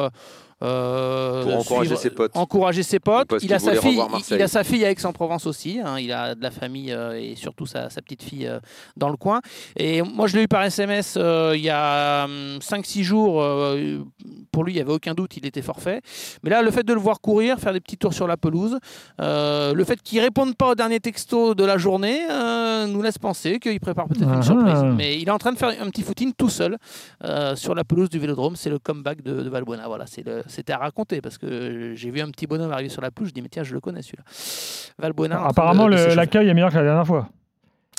Euh, 0.63 1.43
Pour 1.43 1.55
encourager 1.57 1.87
suivre- 1.95 2.01
ses 2.01 2.09
potes. 2.11 2.31
encourager 2.35 2.83
ses 2.83 2.99
potes. 2.99 3.27
Parce 3.27 3.43
Il 3.43 3.53
a, 3.53 3.59
sa 3.59 3.75
fille, 3.75 3.99
il- 4.29 4.41
a 4.41 4.47
sa 4.47 4.63
fille 4.63 4.85
à 4.85 4.91
Aix-en-Provence 4.91 5.45
aussi. 5.47 5.79
hein. 5.83 5.97
Il 5.99 6.11
a 6.11 6.35
de 6.35 6.41
la 6.43 6.51
famille 6.51 6.91
euh, 6.91 7.19
et 7.19 7.35
surtout 7.35 7.65
sa, 7.65 7.89
sa 7.89 8.01
petite 8.01 8.23
fille 8.23 8.47
euh, 8.47 8.59
dans 8.97 9.09
le 9.09 9.17
coin. 9.17 9.41
Et 9.77 10.01
moi, 10.01 10.27
je 10.27 10.37
l'ai 10.37 10.43
eu 10.43 10.47
par 10.47 10.63
SMS 10.63 11.17
il 11.17 11.61
y 11.61 11.69
a 11.69 12.27
5-6 12.59 13.03
jours. 13.03 13.41
Pour 14.51 14.63
lui, 14.63 14.73
il 14.73 14.75
n'y 14.75 14.81
avait 14.81 14.91
aucun 14.91 15.13
doute, 15.13 15.37
il 15.37 15.45
était 15.45 15.61
forfait. 15.61 16.01
Mais 16.43 16.49
là, 16.49 16.61
le 16.61 16.71
fait 16.71 16.83
de 16.83 16.93
le 16.93 16.99
voir 16.99 17.21
courir, 17.21 17.57
faire 17.59 17.73
des 17.73 17.79
petits 17.79 17.97
tours 17.97 18.13
sur 18.13 18.27
la 18.27 18.37
pelouse, 18.37 18.77
euh, 19.21 19.73
le 19.73 19.83
fait 19.83 20.01
qu'il 20.01 20.19
ne 20.19 20.23
réponde 20.25 20.55
pas 20.55 20.71
au 20.71 20.75
dernier 20.75 20.99
texto 20.99 21.55
de 21.55 21.63
la 21.63 21.77
journée, 21.77 22.19
euh, 22.29 22.85
nous 22.87 23.01
laisse 23.01 23.17
penser 23.17 23.59
qu'il 23.59 23.79
prépare 23.79 24.07
peut-être 24.07 24.27
Ah. 24.29 24.35
une 24.35 24.43
surprise. 24.43 24.83
Mais 24.97 25.17
il 25.19 25.27
est 25.27 25.31
en 25.31 25.37
train 25.37 25.51
de 25.53 25.57
faire 25.57 25.69
un 25.81 25.89
petit 25.89 26.03
footing 26.03 26.33
tout 26.37 26.49
seul 26.49 26.77
euh, 27.23 27.55
sur 27.55 27.73
la 27.75 27.83
pelouse 27.83 28.09
du 28.09 28.19
Vélodrome. 28.19 28.55
C'est 28.55 28.69
le 28.69 28.79
comeback 28.79 29.21
de, 29.23 29.41
de 29.43 29.49
Valbuena. 29.49 29.87
Voilà, 29.87 30.05
c'était 30.07 30.73
à 30.73 30.77
raconter 30.77 31.21
parce 31.21 31.37
que 31.37 31.93
j'ai 31.95 32.11
vu 32.11 32.21
un 32.21 32.29
petit 32.29 32.47
bonhomme 32.47 32.71
arriver 32.71 32.89
sur 32.89 33.01
la 33.01 33.11
pelouse. 33.11 33.29
Je 33.29 33.33
dis 33.33 33.41
mais 33.41 33.49
tiens, 33.49 33.63
je 33.63 33.73
le 33.73 33.79
connais 33.79 34.01
celui-là. 34.01 34.23
Valbuena. 34.99 35.45
Apparemment, 35.45 35.87
l'accueil 35.87 36.49
est 36.49 36.53
meilleur 36.53 36.69
que 36.71 36.75
la 36.77 36.83
dernière 36.83 37.07
fois. 37.07 37.29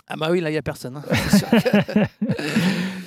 Ah 0.08 0.16
bah 0.16 0.28
oui, 0.31 0.40
là 0.40 0.50
il 0.50 0.55
y 0.55 0.58
a 0.58 0.62
personne. 0.62 0.96
hein. 0.96 2.05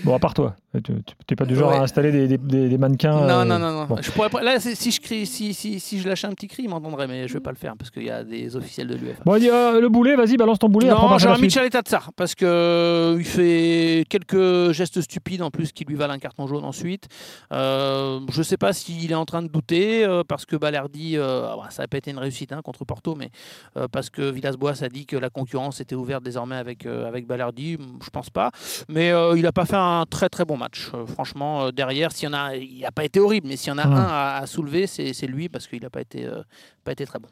Bon, 0.03 0.15
à 0.15 0.19
part 0.19 0.33
toi. 0.33 0.55
Tu 0.83 0.91
n'es 0.93 1.35
pas 1.35 1.45
du 1.45 1.55
genre 1.55 1.71
Ouais. 1.71 1.77
à 1.77 1.81
installer 1.81 2.11
des, 2.11 2.27
des- 2.27 2.37
des- 2.37 2.69
des 2.69 2.77
mannequins. 2.77 3.11
non, 3.13 3.29
euh, 3.29 3.43
non, 3.45 3.59
non, 3.59 3.71
non. 3.71 3.85
bon. 3.85 3.97
Je 4.01 4.11
pourrais 4.11 4.29
pas- 4.29 4.41
Là, 4.43 4.59
si 4.59 4.91
je 4.91 5.01
crie, 5.01 5.25
si, 5.25 5.53
si, 5.53 5.79
si 5.79 5.99
je 5.99 6.07
lâchais 6.07 6.27
un 6.27 6.31
petit 6.33 6.47
cri, 6.47 6.63
il 6.63 6.69
m'entendrait, 6.69 7.07
mais 7.07 7.27
je 7.27 7.33
vais 7.33 7.39
pas 7.39 7.51
le 7.51 7.55
faire 7.57 7.75
parce 7.77 7.89
qu'il 7.91 8.03
y 8.03 8.09
a 8.09 8.23
des 8.23 8.55
officiels 8.55 8.87
de 8.87 8.95
l'UEFA. 8.95 9.23
Bon, 9.25 9.37
dis, 9.37 9.49
euh, 9.49 9.79
le 9.81 9.89
boulet, 9.89 10.15
vas-y, 10.15 10.37
balance 10.37 10.59
ton 10.59 10.69
boulet. 10.69 10.89
Non, 10.89 11.17
j'ai 11.17 11.29
suite. 11.29 11.41
Michel 11.41 11.69
Tatsar 11.69 12.11
parce 12.15 12.35
que 12.35 12.45
euh, 12.45 13.15
il 13.19 13.25
fait 13.25 14.05
quelques 14.09 14.71
gestes 14.71 15.01
stupides 15.01 15.41
en 15.41 15.51
plus 15.51 15.71
qui 15.71 15.85
lui 15.85 15.95
valent 15.95 16.13
un 16.13 16.19
carton 16.19 16.47
jaune 16.47 16.65
ensuite. 16.65 17.05
Euh, 17.53 18.19
je 18.31 18.41
sais 18.43 18.57
pas 18.57 18.73
s'il 18.73 19.11
est 19.11 19.15
en 19.15 19.25
train 19.25 19.41
de 19.41 19.47
douter 19.47 20.05
euh, 20.05 20.23
parce 20.27 20.45
que 20.45 20.55
Balerdi, 20.55 21.17
euh, 21.17 21.47
ah 21.51 21.55
bah, 21.57 21.67
ça 21.69 21.83
n'a 21.83 21.87
pas 21.87 21.97
été 21.97 22.11
une 22.11 22.17
réussite 22.19 22.51
hein, 22.51 22.61
contre 22.63 22.85
Porto, 22.85 23.15
mais 23.15 23.29
euh, 23.77 23.87
parce 23.91 24.09
que 24.09 24.29
Villas-Boas 24.29 24.83
a 24.83 24.89
dit 24.89 25.05
que 25.05 25.15
la 25.17 25.29
concurrence 25.29 25.79
était 25.81 25.95
ouverte 25.95 26.23
désormais 26.23 26.55
avec 26.55 26.85
euh, 26.85 27.07
avec 27.07 27.27
Balerdi, 27.27 27.77
je 28.03 28.09
pense 28.09 28.29
pas. 28.29 28.51
Mais 28.89 29.11
euh, 29.11 29.33
il 29.37 29.43
n'a 29.43 29.51
pas 29.51 29.65
fait 29.65 29.75
un 29.75 30.05
très 30.09 30.29
très 30.29 30.45
bon 30.45 30.57
match. 30.57 30.64
Euh, 30.93 31.05
franchement, 31.05 31.65
euh, 31.65 31.71
derrière, 31.71 32.11
s'il 32.11 32.29
y 32.29 32.31
en 32.31 32.33
a, 32.33 32.55
il 32.55 32.81
n'a 32.81 32.91
pas 32.91 33.03
été 33.03 33.19
horrible, 33.19 33.47
mais 33.47 33.55
s'il 33.57 33.69
y 33.69 33.71
en 33.73 33.77
a 33.77 33.85
un 33.87 33.95
à, 33.95 34.37
à 34.37 34.45
soulever, 34.45 34.87
c'est 34.87 35.27
lui 35.27 35.49
parce 35.49 35.67
qu'il 35.67 35.81
n'a 35.81 35.89
pas 35.89 36.01
été 36.01 36.25
euh, 36.25 36.41
pas 36.83 36.91
été 36.91 37.05
très 37.05 37.19
bon. 37.19 37.29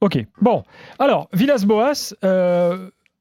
Ok, 0.00 0.18
bon. 0.40 0.62
Alors, 0.98 1.28
Villas-Boas 1.32 2.14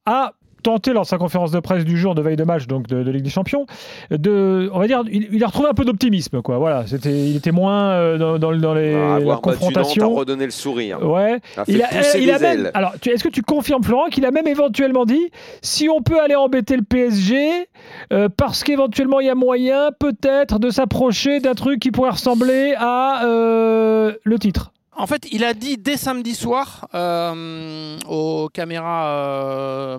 a 0.05 0.33
tenté 0.63 0.93
lors 0.93 1.03
de 1.03 1.07
sa 1.07 1.17
conférence 1.17 1.51
de 1.51 1.59
presse 1.59 1.85
du 1.85 1.97
jour 1.97 2.15
de 2.15 2.21
veille 2.21 2.35
de 2.35 2.43
match 2.43 2.67
donc 2.67 2.87
de, 2.87 3.03
de 3.03 3.11
Ligue 3.11 3.23
des 3.23 3.29
Champions 3.29 3.65
de 4.09 4.69
on 4.73 4.79
va 4.79 4.87
dire 4.87 5.03
il, 5.11 5.27
il 5.31 5.43
a 5.43 5.47
retrouvé 5.47 5.69
un 5.69 5.73
peu 5.73 5.85
d'optimisme 5.85 6.41
quoi. 6.41 6.57
Voilà 6.57 6.87
c'était 6.87 7.11
il 7.27 7.35
était 7.35 7.51
moins 7.51 7.91
euh, 7.91 8.17
dans, 8.17 8.39
dans, 8.39 8.55
dans 8.57 8.73
les 8.73 8.93
Ah, 8.95 9.15
avoir 9.15 9.41
battu 9.41 9.73
Nantes, 9.99 9.99
a 10.01 10.05
redonné 10.05 10.45
le 10.45 10.51
sourire. 10.51 11.03
ouais. 11.05 11.39
A 11.57 11.63
il 11.67 11.81
a, 11.81 12.17
il 12.17 12.27
même, 12.39 12.71
alors, 12.73 12.93
est-ce 13.05 13.23
que 13.23 13.29
tu 13.29 13.41
confirmes, 13.41 13.83
Florent, 13.83 14.07
qu'il 14.09 14.25
a 14.25 14.31
même 14.31 14.47
éventuellement 14.47 15.05
dit 15.05 15.29
si 15.61 15.87
on 15.89 16.01
peut 16.01 16.19
aller 16.19 16.35
embêter 16.35 16.75
le 16.75 16.83
PSG, 16.83 17.67
euh, 18.11 18.29
parce 18.35 18.63
qu'éventuellement 18.63 19.19
il 19.19 19.27
y 19.27 19.29
a 19.29 19.35
moyen 19.35 19.91
peut-être 19.99 20.59
de 20.59 20.69
s'approcher 20.69 21.39
d'un 21.39 21.53
truc 21.53 21.79
qui 21.79 21.91
pourrait 21.91 22.11
ressembler 22.11 22.73
à 22.77 23.25
euh, 23.25 24.13
le 24.23 24.39
titre? 24.39 24.72
En 24.95 25.07
fait, 25.07 25.27
il 25.31 25.43
a 25.43 25.53
dit 25.53 25.77
dès 25.77 25.97
samedi 25.97 26.35
soir 26.35 26.87
euh, 26.93 27.97
aux 28.07 28.49
caméras 28.53 29.07
euh, 29.07 29.97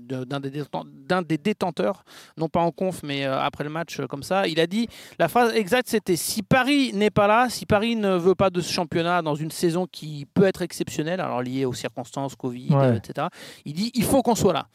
d'un 0.00 0.40
des, 1.22 1.38
détenteurs, 1.38 2.04
non 2.38 2.48
pas 2.48 2.60
en 2.60 2.70
conf, 2.70 3.02
mais 3.02 3.26
euh, 3.26 3.38
après 3.38 3.64
le 3.64 3.70
match, 3.70 4.00
comme 4.08 4.22
ça, 4.22 4.46
il 4.46 4.60
a 4.60 4.66
dit 4.66 4.88
la 5.18 5.28
phrase 5.28 5.54
exacte 5.54 5.88
c'était 5.88 6.16
si 6.16 6.42
Paris 6.42 6.92
n'est 6.94 7.10
pas 7.10 7.26
là, 7.26 7.48
si 7.50 7.66
Paris 7.66 7.96
ne 7.96 8.16
veut 8.16 8.34
pas 8.34 8.50
de 8.50 8.60
ce 8.60 8.72
championnat 8.72 9.20
dans 9.22 9.34
une 9.34 9.50
saison 9.50 9.86
qui 9.86 10.26
peut 10.32 10.44
être 10.44 10.62
exceptionnelle, 10.62 11.20
alors 11.20 11.42
liée 11.42 11.64
aux 11.64 11.74
circonstances, 11.74 12.34
Covid, 12.34 12.74
Ouais. 12.74 12.96
etc., 12.96 13.28
il 13.64 13.74
dit 13.74 13.90
il 13.94 14.04
faut 14.04 14.22
qu'on 14.22 14.34
soit 14.34 14.52
là. 14.54 14.66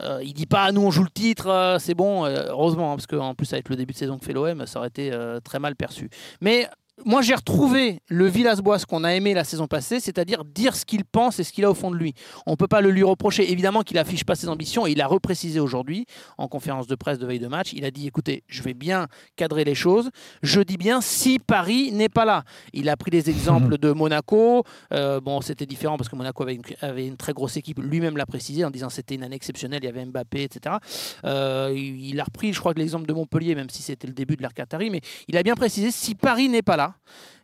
Euh, 0.00 0.20
il 0.22 0.34
dit 0.34 0.46
pas 0.46 0.70
nous 0.72 0.82
on 0.82 0.90
joue 0.90 1.02
le 1.02 1.10
titre, 1.10 1.48
euh, 1.48 1.78
c'est 1.78 1.94
bon, 1.94 2.24
euh, 2.24 2.44
heureusement, 2.48 2.92
hein, 2.92 2.96
parce 2.96 3.06
qu'en 3.06 3.34
plus 3.34 3.52
avec 3.52 3.68
le 3.68 3.76
début 3.76 3.92
de 3.92 3.98
saison 3.98 4.18
que 4.18 4.24
fait 4.24 4.32
l'OM, 4.32 4.66
ça 4.66 4.78
aurait 4.78 4.88
été 4.88 5.12
très 5.44 5.58
mal 5.58 5.76
perçu. 5.76 6.10
Mais 6.40 6.68
moi 7.04 7.22
j'ai 7.22 7.34
retrouvé 7.34 8.00
le 8.08 8.26
Villas-Boas 8.26 8.84
qu'on 8.88 9.04
a 9.04 9.14
aimé 9.14 9.34
la 9.34 9.44
saison 9.44 9.66
passée, 9.66 10.00
c'est-à-dire 10.00 10.44
dire 10.44 10.76
ce 10.76 10.84
qu'il 10.84 11.04
pense 11.04 11.38
et 11.38 11.44
ce 11.44 11.52
qu'il 11.52 11.64
a 11.64 11.70
au 11.70 11.74
fond 11.74 11.90
de 11.90 11.96
lui. 11.96 12.14
On 12.46 12.56
peut 12.56 12.68
pas 12.68 12.80
le 12.80 12.90
lui 12.90 13.02
reprocher, 13.02 13.50
évidemment 13.50 13.82
qu'il 13.82 13.98
affiche 13.98 14.24
pas 14.24 14.34
ses 14.34 14.48
ambitions, 14.48 14.86
et 14.86 14.92
il 14.92 15.00
a 15.00 15.06
reprécisé 15.06 15.60
aujourd'hui 15.60 16.06
en 16.38 16.48
conférence 16.48 16.86
de 16.86 16.94
presse 16.94 17.18
de 17.18 17.26
veille 17.26 17.38
de 17.38 17.48
match, 17.48 17.72
il 17.72 17.84
a 17.84 17.90
dit 17.90 18.06
écoutez, 18.06 18.42
je 18.48 18.62
vais 18.62 18.74
bien 18.74 19.06
cadrer 19.36 19.64
les 19.64 19.74
choses, 19.74 20.10
je 20.42 20.60
dis 20.60 20.76
bien 20.76 21.00
si 21.00 21.38
Paris 21.38 21.92
n'est 21.92 22.08
pas 22.08 22.24
là. 22.24 22.44
Il 22.72 22.88
a 22.88 22.96
pris 22.96 23.10
des 23.10 23.30
exemples 23.30 23.78
de 23.78 23.92
Monaco, 23.92 24.64
euh, 24.92 25.20
bon 25.20 25.40
c'était 25.40 25.66
différent 25.66 25.96
parce 25.96 26.08
que 26.08 26.16
Monaco 26.16 26.42
avait 26.42 26.54
une, 26.54 26.62
avait 26.80 27.06
une 27.06 27.16
très 27.16 27.32
grosse 27.32 27.56
équipe, 27.56 27.80
lui-même 27.80 28.16
l'a 28.16 28.26
précisé 28.26 28.64
en 28.64 28.70
disant 28.70 28.88
c'était 28.88 29.14
une 29.14 29.22
année 29.22 29.36
exceptionnelle, 29.36 29.80
il 29.82 29.86
y 29.86 29.88
avait 29.88 30.04
Mbappé, 30.04 30.42
etc. 30.42 30.76
Euh, 31.24 31.72
il 31.74 32.18
a 32.20 32.24
repris, 32.24 32.52
je 32.52 32.60
crois, 32.60 32.72
l'exemple 32.76 33.06
de 33.06 33.12
Montpellier, 33.12 33.54
même 33.54 33.70
si 33.70 33.82
c'était 33.82 34.06
le 34.06 34.12
début 34.12 34.36
de 34.36 34.42
l'ère 34.42 34.54
Qatari, 34.54 34.90
mais 34.90 35.00
il 35.28 35.36
a 35.36 35.42
bien 35.42 35.54
précisé 35.54 35.90
si 35.90 36.14
Paris 36.14 36.48
n'est 36.48 36.62
pas 36.62 36.76
là, 36.76 36.89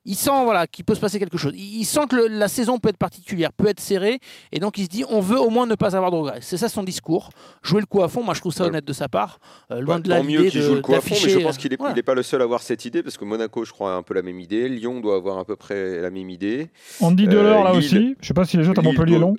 il 0.09 0.15
sent 0.15 0.31
voilà, 0.45 0.67
qu'il 0.69 0.85
peut 0.85 0.95
se 0.95 1.01
passer 1.01 1.19
quelque 1.19 1.37
chose. 1.37 1.53
Il 1.57 1.85
sent 1.85 2.07
que 2.09 2.15
le- 2.17 2.27
la 2.29 2.47
saison 2.47 2.79
peut 2.79 2.89
être 2.91 2.97
particulière, 2.97 3.53
peut 3.53 3.67
être 3.67 3.81
serrée, 3.81 4.21
et 4.53 4.61
donc 4.61 4.79
il 4.79 4.85
se 4.85 4.89
dit 4.89 5.05
on 5.09 5.21
veut 5.21 5.39
au 5.41 5.51
moins 5.51 5.67
ne 5.67 5.75
pas 5.75 5.97
avoir 5.97 6.11
de 6.13 6.17
regrets. 6.17 6.39
C'est 6.43 6.57
ça 6.57 6.69
son 6.69 6.85
discours. 6.85 7.31
Jouer 7.63 7.81
le 7.81 7.87
coup 7.87 8.03
à 8.03 8.09
fond, 8.09 8.23
moi 8.23 8.33
je 8.35 8.41
trouve 8.41 8.53
ça 8.53 8.63
Ouais. 8.65 8.69
honnête 8.69 8.85
de 8.85 8.93
sa 8.93 9.09
part. 9.09 9.41
Euh, 9.73 9.81
loin 9.81 9.99
de 9.99 10.09
la 10.09 10.19
tant 10.19 10.25
mieux 10.25 10.45
qu'il 10.45 10.63
joue 10.63 10.75
le 10.77 10.81
coup 10.81 10.95
à 10.95 11.01
fond, 11.01 11.17
mais 11.23 11.29
je 11.31 11.39
pense 11.41 11.59
qu'il 11.59 11.71
n'est 11.71 11.77
voilà. 11.77 12.01
pas 12.03 12.15
le 12.15 12.23
seul 12.23 12.41
à 12.41 12.45
avoir 12.45 12.63
cette 12.63 12.85
idée, 12.85 13.03
parce 13.03 13.17
que 13.17 13.25
Monaco, 13.25 13.65
je 13.65 13.73
crois, 13.73 13.95
a 13.95 13.97
un 13.97 14.03
peu 14.05 14.15
la 14.15 14.23
même 14.23 14.39
idée. 14.39 14.69
Lyon 14.69 15.01
doit 15.01 15.17
avoir 15.17 15.39
à 15.39 15.45
peu 15.45 15.57
près 15.57 16.01
la 16.01 16.11
même 16.11 16.31
idée. 16.31 16.71
Andy 17.01 17.25
Euh, 17.25 17.31
Delors 17.31 17.65
là 17.65 17.71
Lille- 17.73 17.79
aussi 17.79 18.17
je 18.21 18.27
sais 18.29 18.35
pas 18.35 18.45
si 18.45 18.57
les 18.57 18.69
autres 18.69 18.79
à 18.81 18.83
Montpellier 18.83 19.19
l'ont 19.19 19.35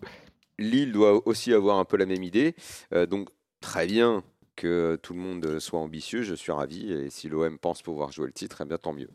Lille 0.60 0.92
doit 0.92 1.26
aussi 1.28 1.54
avoir 1.54 1.78
un 1.78 1.86
peu 1.86 1.98
la 1.98 2.06
même 2.08 2.24
idée. 2.24 2.56
Euh, 2.94 3.06
donc, 3.06 3.30
très 3.62 3.86
bien 3.86 4.24
que 4.56 4.98
tout 5.04 5.14
le 5.14 5.20
monde 5.20 5.60
soit 5.60 5.80
ambitieux, 5.80 6.24
je 6.24 6.34
suis 6.34 6.52
ravi. 6.52 6.92
Et 6.92 7.10
si 7.12 7.30
l'OM 7.30 7.58
pense 7.60 7.84
pouvoir 7.84 8.12
jouer 8.12 8.26
le 8.26 8.32
titre, 8.34 8.62
eh 8.64 8.66
bien 8.66 8.78
tant 8.80 8.92
mieux. 8.92 9.10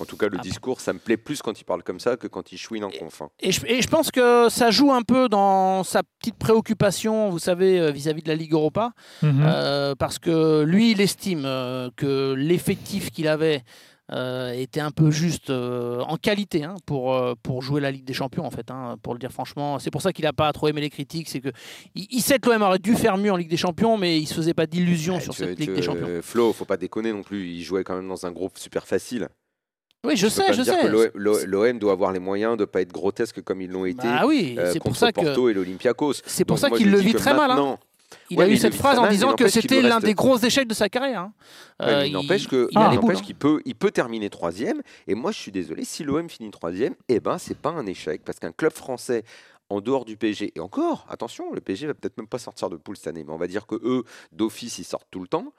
En 0.00 0.04
tout 0.04 0.16
cas, 0.16 0.28
le 0.28 0.36
Ah. 0.38 0.42
discours, 0.42 0.80
ça 0.80 0.92
me 0.92 0.98
plaît 0.98 1.16
plus 1.16 1.42
quand 1.42 1.60
il 1.60 1.64
parle 1.64 1.82
comme 1.82 1.98
ça 2.00 2.16
que 2.16 2.26
quand 2.28 2.52
il 2.52 2.58
chouine 2.58 2.84
en 2.84 2.90
conf. 2.90 3.22
hein. 3.22 3.28
Et 3.40 3.50
je, 3.52 3.66
et 3.66 3.82
je 3.82 3.88
pense 3.88 4.10
que 4.10 4.48
ça 4.48 4.70
joue 4.70 4.92
un 4.92 5.02
peu 5.02 5.28
dans 5.28 5.82
sa 5.84 6.02
petite 6.20 6.36
préoccupation, 6.36 7.30
vous 7.30 7.38
savez, 7.38 7.80
euh, 7.80 7.90
vis-à-vis 7.90 8.22
de 8.22 8.28
la 8.28 8.34
Ligue 8.36 8.52
Europa. 8.52 8.92
Mhm. 9.22 9.42
Euh, 9.44 9.94
parce 9.96 10.18
que 10.18 10.62
lui, 10.62 10.92
il 10.92 11.00
estime 11.00 11.42
euh, 11.44 11.90
que 11.96 12.32
l'effectif 12.34 13.10
qu'il 13.10 13.26
avait 13.28 13.62
euh, 14.10 14.52
était 14.52 14.80
un 14.80 14.90
peu 14.90 15.10
juste 15.10 15.50
euh, 15.50 16.00
en 16.00 16.16
qualité 16.16 16.64
hein, 16.64 16.76
pour, 16.86 17.14
euh, 17.14 17.34
pour 17.42 17.60
jouer 17.60 17.80
la 17.82 17.90
Ligue 17.90 18.04
des 18.06 18.14
Champions, 18.14 18.46
en 18.46 18.50
fait, 18.50 18.70
hein, 18.70 18.96
pour 19.02 19.12
le 19.12 19.18
dire 19.18 19.30
franchement. 19.32 19.78
C'est 19.78 19.90
pour 19.90 20.00
ça 20.00 20.14
qu'il 20.14 20.24
n'a 20.24 20.32
pas 20.32 20.50
trop 20.52 20.66
aimé 20.68 20.80
les 20.80 20.88
critiques. 20.88 21.28
C'est 21.28 21.40
que 21.40 21.50
il, 21.94 22.06
il 22.10 22.22
sait 22.22 22.38
que 22.38 22.48
l'OM 22.48 22.62
aurait 22.62 22.78
dû 22.78 22.94
faire 22.94 23.18
mieux 23.18 23.30
en 23.30 23.36
Ligue 23.36 23.50
des 23.50 23.58
Champions, 23.58 23.98
mais 23.98 24.18
il 24.18 24.26
se 24.26 24.32
faisait 24.32 24.54
pas 24.54 24.66
d'illusions 24.66 25.20
sur 25.20 25.34
tu- 25.34 25.40
cette 25.44 25.56
tu- 25.56 25.62
Ligue 25.62 25.74
des 25.74 25.82
Champions. 25.82 26.20
Flo, 26.22 26.54
faut 26.54 26.64
pas 26.64 26.78
déconner 26.78 27.12
non 27.12 27.22
plus. 27.22 27.48
Il 27.50 27.62
jouait 27.62 27.84
quand 27.84 27.96
même 27.96 28.08
dans 28.08 28.24
un 28.24 28.30
groupe 28.32 28.56
super 28.56 28.86
facile. 28.86 29.28
Oui, 30.04 30.16
je 30.16 30.28
sais, 30.28 30.52
je 30.52 30.62
sais. 30.62 30.88
L'OM 31.14 31.78
doit 31.78 31.92
avoir 31.92 32.12
les 32.12 32.20
moyens 32.20 32.56
de 32.56 32.64
pas 32.64 32.80
être 32.80 32.92
grotesque 32.92 33.42
comme 33.42 33.60
ils 33.60 33.70
l'ont 33.70 33.84
été 33.84 34.06
Ah 34.06 34.26
oui, 34.26 34.54
euh, 34.58 34.72
c'est 34.72 34.78
pour 34.80 34.96
ça 34.96 35.12
que 35.12 35.20
Porto 35.20 35.48
et 35.48 35.54
l'Olympiakos. 35.54 36.14
c'est 36.24 36.44
pour 36.44 36.56
Donc 36.56 36.60
ça 36.60 36.70
qu'il 36.70 36.90
le 36.90 36.98
vit 36.98 37.14
très 37.14 37.34
mal. 37.34 37.50
hein. 37.50 37.78
Il 38.30 38.38
Ouais, 38.38 38.44
a 38.46 38.48
eu 38.48 38.56
cette 38.56 38.74
phrase 38.74 38.98
en 38.98 39.06
disant 39.08 39.34
que 39.34 39.48
c'était 39.48 39.82
l'un 39.82 39.96
reste- 39.96 40.06
des 40.06 40.14
gros 40.14 40.38
échecs 40.38 40.66
de 40.68 40.72
sa 40.72 40.88
carrière. 40.88 41.22
hein. 41.22 41.32
Ouais, 41.80 41.86
Euh, 41.92 42.06
il- 42.06 42.12
n'empêche 42.12 42.46
qu'il 42.46 43.34
peut, 43.34 43.60
il 43.66 43.74
peut 43.74 43.90
terminer 43.90 44.30
troisième. 44.30 44.80
Et 45.06 45.14
moi, 45.14 45.30
je 45.30 45.38
suis 45.38 45.52
désolé, 45.52 45.84
si 45.84 46.04
l'OM 46.04 46.28
finit 46.30 46.50
troisième, 46.50 46.94
eh 47.08 47.20
ben, 47.20 47.36
c'est 47.36 47.56
pas 47.58 47.70
un 47.70 47.84
échec 47.84 48.22
parce 48.24 48.38
qu'un 48.38 48.52
club 48.52 48.72
français 48.72 49.24
en 49.68 49.82
dehors 49.82 50.06
du 50.06 50.16
PSG 50.16 50.52
et 50.56 50.60
encore, 50.60 51.06
attention, 51.10 51.52
le 51.52 51.60
PSG 51.60 51.86
va 51.86 51.92
peut-être 51.94 52.16
même 52.16 52.26
pas 52.28 52.38
sortir 52.38 52.70
de 52.70 52.76
poule 52.76 52.96
cette 52.96 53.08
année, 53.08 53.24
mais 53.24 53.32
on 53.32 53.36
va 53.38 53.46
dire 53.46 53.66
que 53.66 53.74
eux, 53.82 54.04
d'office, 54.32 54.78
ils 54.78 54.84
sortent 54.84 55.08
tout 55.10 55.20
le 55.20 55.28
temps. 55.28 55.52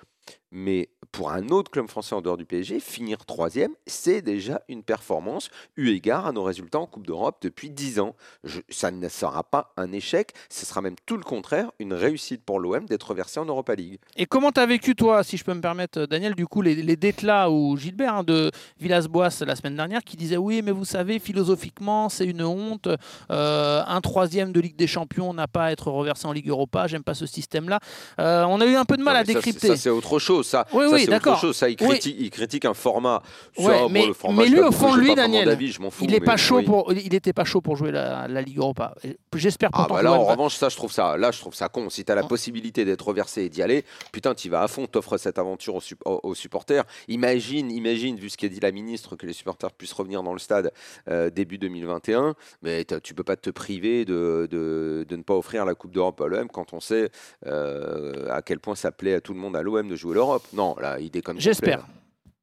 Mais 0.51 0.89
pour 1.12 1.32
un 1.32 1.50
autre 1.50 1.72
club 1.72 1.88
français 1.89 2.13
en 2.16 2.22
dehors 2.22 2.38
du 2.38 2.46
PSG, 2.46 2.80
finir 2.80 3.25
troisième, 3.25 3.72
c'est 3.88 4.22
déjà 4.22 4.62
une 4.70 4.84
performance 4.84 5.50
eu 5.75 5.89
égard 5.89 6.28
à 6.28 6.32
nos 6.32 6.44
résultats 6.44 6.80
en 6.80 6.86
Coupe 6.86 7.08
d'Europe 7.08 7.38
depuis 7.42 7.70
10 7.70 8.00
ans. 8.00 8.16
Je- 8.44 8.62
ça 8.70 8.92
ne 8.92 9.10
sera 9.10 9.44
pas 9.44 9.74
un 9.75 9.92
échec, 9.92 10.34
ce 10.50 10.66
sera 10.66 10.82
même 10.82 10.96
tout 11.06 11.18
le 11.18 11.24
contraire, 11.24 11.72
une 11.80 11.94
réussite 11.94 12.44
pour 12.46 12.60
l'OM 12.60 12.86
d'être 12.86 13.13
versé 13.13 13.39
en 13.39 13.46
Europa 13.46 13.74
League. 13.75 13.98
Et 14.18 14.25
comment 14.28 14.51
t'as 14.51 14.66
vécu, 14.68 14.96
toi, 14.96 15.24
si 15.24 15.36
je 15.38 15.44
peux 15.44 15.54
me 15.54 15.62
permettre, 15.62 16.06
Daniel, 16.06 16.36
du 16.36 16.46
coup, 16.48 16.62
les, 16.62 16.75
les 16.75 16.96
déclats 16.96 17.50
ou 17.50 17.75
Gilbert 17.75 18.13
hein, 18.16 18.24
de 18.24 18.51
Villas-Boas 18.80 19.30
la 19.46 19.56
semaine 19.56 19.75
dernière 19.75 20.04
qui 20.04 20.16
disait 20.16 20.38
Oui, 20.38 20.62
mais 20.62 20.72
vous 20.72 20.86
savez, 20.86 21.20
philosophiquement, 21.20 22.10
c'est 22.10 22.25
une 22.25 22.44
honte. 22.44 22.88
Euh, 23.32 23.84
un 23.86 24.01
troisième 24.01 24.51
de 24.51 24.60
Ligue 24.60 24.75
des 24.75 24.88
Champions 24.88 25.34
n'a 25.34 25.48
pas 25.48 25.66
à 25.66 25.72
être 25.72 25.89
reversé 25.92 26.28
en 26.28 26.32
Ligue 26.32 26.50
Europa. 26.50 26.88
J'aime 26.88 27.04
pas 27.04 27.13
ce 27.13 27.25
système-là. 27.25 27.80
Euh, 28.20 28.44
on 28.46 28.62
a 28.62 28.66
eu 28.66 28.75
un 28.75 28.86
peu 28.86 28.96
de 28.98 29.04
mal 29.04 29.16
Non, 29.16 29.20
à 29.22 29.24
décrypter. 29.24 29.68
Ça, 29.70 29.75
c'est 29.78 29.89
autre 29.89 30.20
chose. 30.20 30.46
Ça, 30.48 30.66
Oui, 30.74 30.86
ça, 30.89 30.96
oui, 30.96 30.99
c'est 31.06 31.15
autre 31.15 31.38
chose. 31.39 31.56
Ça, 31.56 31.70
il 31.70 31.77
Oui. 31.82 31.88
critique, 31.89 32.15
il 32.20 32.29
critique 32.29 32.65
un 32.65 32.74
format. 32.74 33.22
Ça, 33.58 33.63
Ouais, 33.63 33.89
mais- 33.89 34.08
le 34.08 34.13
format, 34.13 34.44
mais 34.44 34.50
lui, 34.50 34.60
au 34.60 34.72
fond, 34.72 34.96
lui, 34.96 35.10
pas 35.10 35.15
Daniel, 35.15 35.58
fous, 35.91 36.06
il 36.06 36.13
est 36.13 36.20
pas 36.20 36.38
chaud 36.38 36.58
oui. 36.58 36.65
pour, 36.65 36.91
il 36.94 37.13
était 37.13 37.34
pas 37.34 37.44
chaud 37.46 37.62
pour 37.62 37.75
jouer 37.75 37.91
la, 37.91 38.27
la 38.27 38.41
Ligue 38.41 38.58
Europa. 38.60 38.96
J'espère 39.36 39.70
Ah 39.74 39.77
pourtant 39.79 39.94
bah 39.96 40.01
là, 40.03 40.13
en 40.13 40.25
va- 40.25 40.32
revanche, 40.32 40.56
ça, 40.56 40.70
je 40.70 40.75
trouve 40.75 40.91
ça, 40.91 41.18
là, 41.18 41.32
je 41.32 41.39
trouve 41.39 41.53
ça 41.53 41.70
con. 41.70 41.89
Si 41.89 42.03
tu 42.06 42.12
as 42.12 42.15
la 42.15 42.22
Hein 42.24 42.27
possibilité 42.27 42.86
d'être 42.86 43.08
reversé 43.08 43.44
et 43.44 43.50
d'y 43.50 43.62
aller, 43.62 43.84
putain, 44.12 44.34
tu 44.36 44.50
vas 44.50 44.62
à 44.63 44.68
fond, 44.68 44.86
t'offres 44.88 45.18
cette 45.18 45.38
aventure 45.39 45.75
aux, 45.75 45.82
sup- 45.82 46.01
aux- 46.06 46.20
aux 46.24 46.36
supporters. 46.36 46.84
Imagine, 47.08 47.72
imagine, 47.72 48.15
vu 48.18 48.29
ce 48.29 48.38
qu'a 48.38 48.48
dit 48.50 48.60
la 48.60 48.72
ministre, 48.72 49.15
que 49.15 49.25
les 49.25 49.34
supporters 49.34 49.72
puissent 49.72 49.94
revenir 49.94 50.24
dans 50.24 50.34
le 50.34 50.39
stade 50.39 50.72
euh, 51.10 51.29
début 51.29 51.58
2021. 51.58 52.36
Mais 52.62 52.86
tu 53.03 53.13
peux 53.13 53.24
pas 53.24 53.36
te 53.36 53.50
priver 53.50 54.06
de, 54.06 54.48
de, 54.50 55.06
de 55.08 55.15
ne 55.15 55.24
pas 55.24 55.34
offrir 55.36 55.65
la 55.65 55.75
Coupe 55.75 55.91
d'Europe 55.91 56.20
à 56.22 56.27
l'OM 56.27 56.48
quand 56.50 56.74
on 56.74 56.79
sait 56.79 57.10
euh, 57.46 58.27
à 58.32 58.41
quel 58.41 58.60
point 58.60 58.75
ça 58.75 58.91
plaît 58.91 59.13
à 59.15 59.22
tout 59.22 59.34
le 59.34 59.39
monde 59.39 59.56
à 59.56 59.62
l'OM 59.62 59.88
de 59.88 59.96
jouer 59.96 60.15
l'Europe. 60.15 60.44
Non, 60.53 60.75
là, 60.79 60.88
il 61.00 61.12
complet, 61.22 61.41
J'espère. 61.41 61.86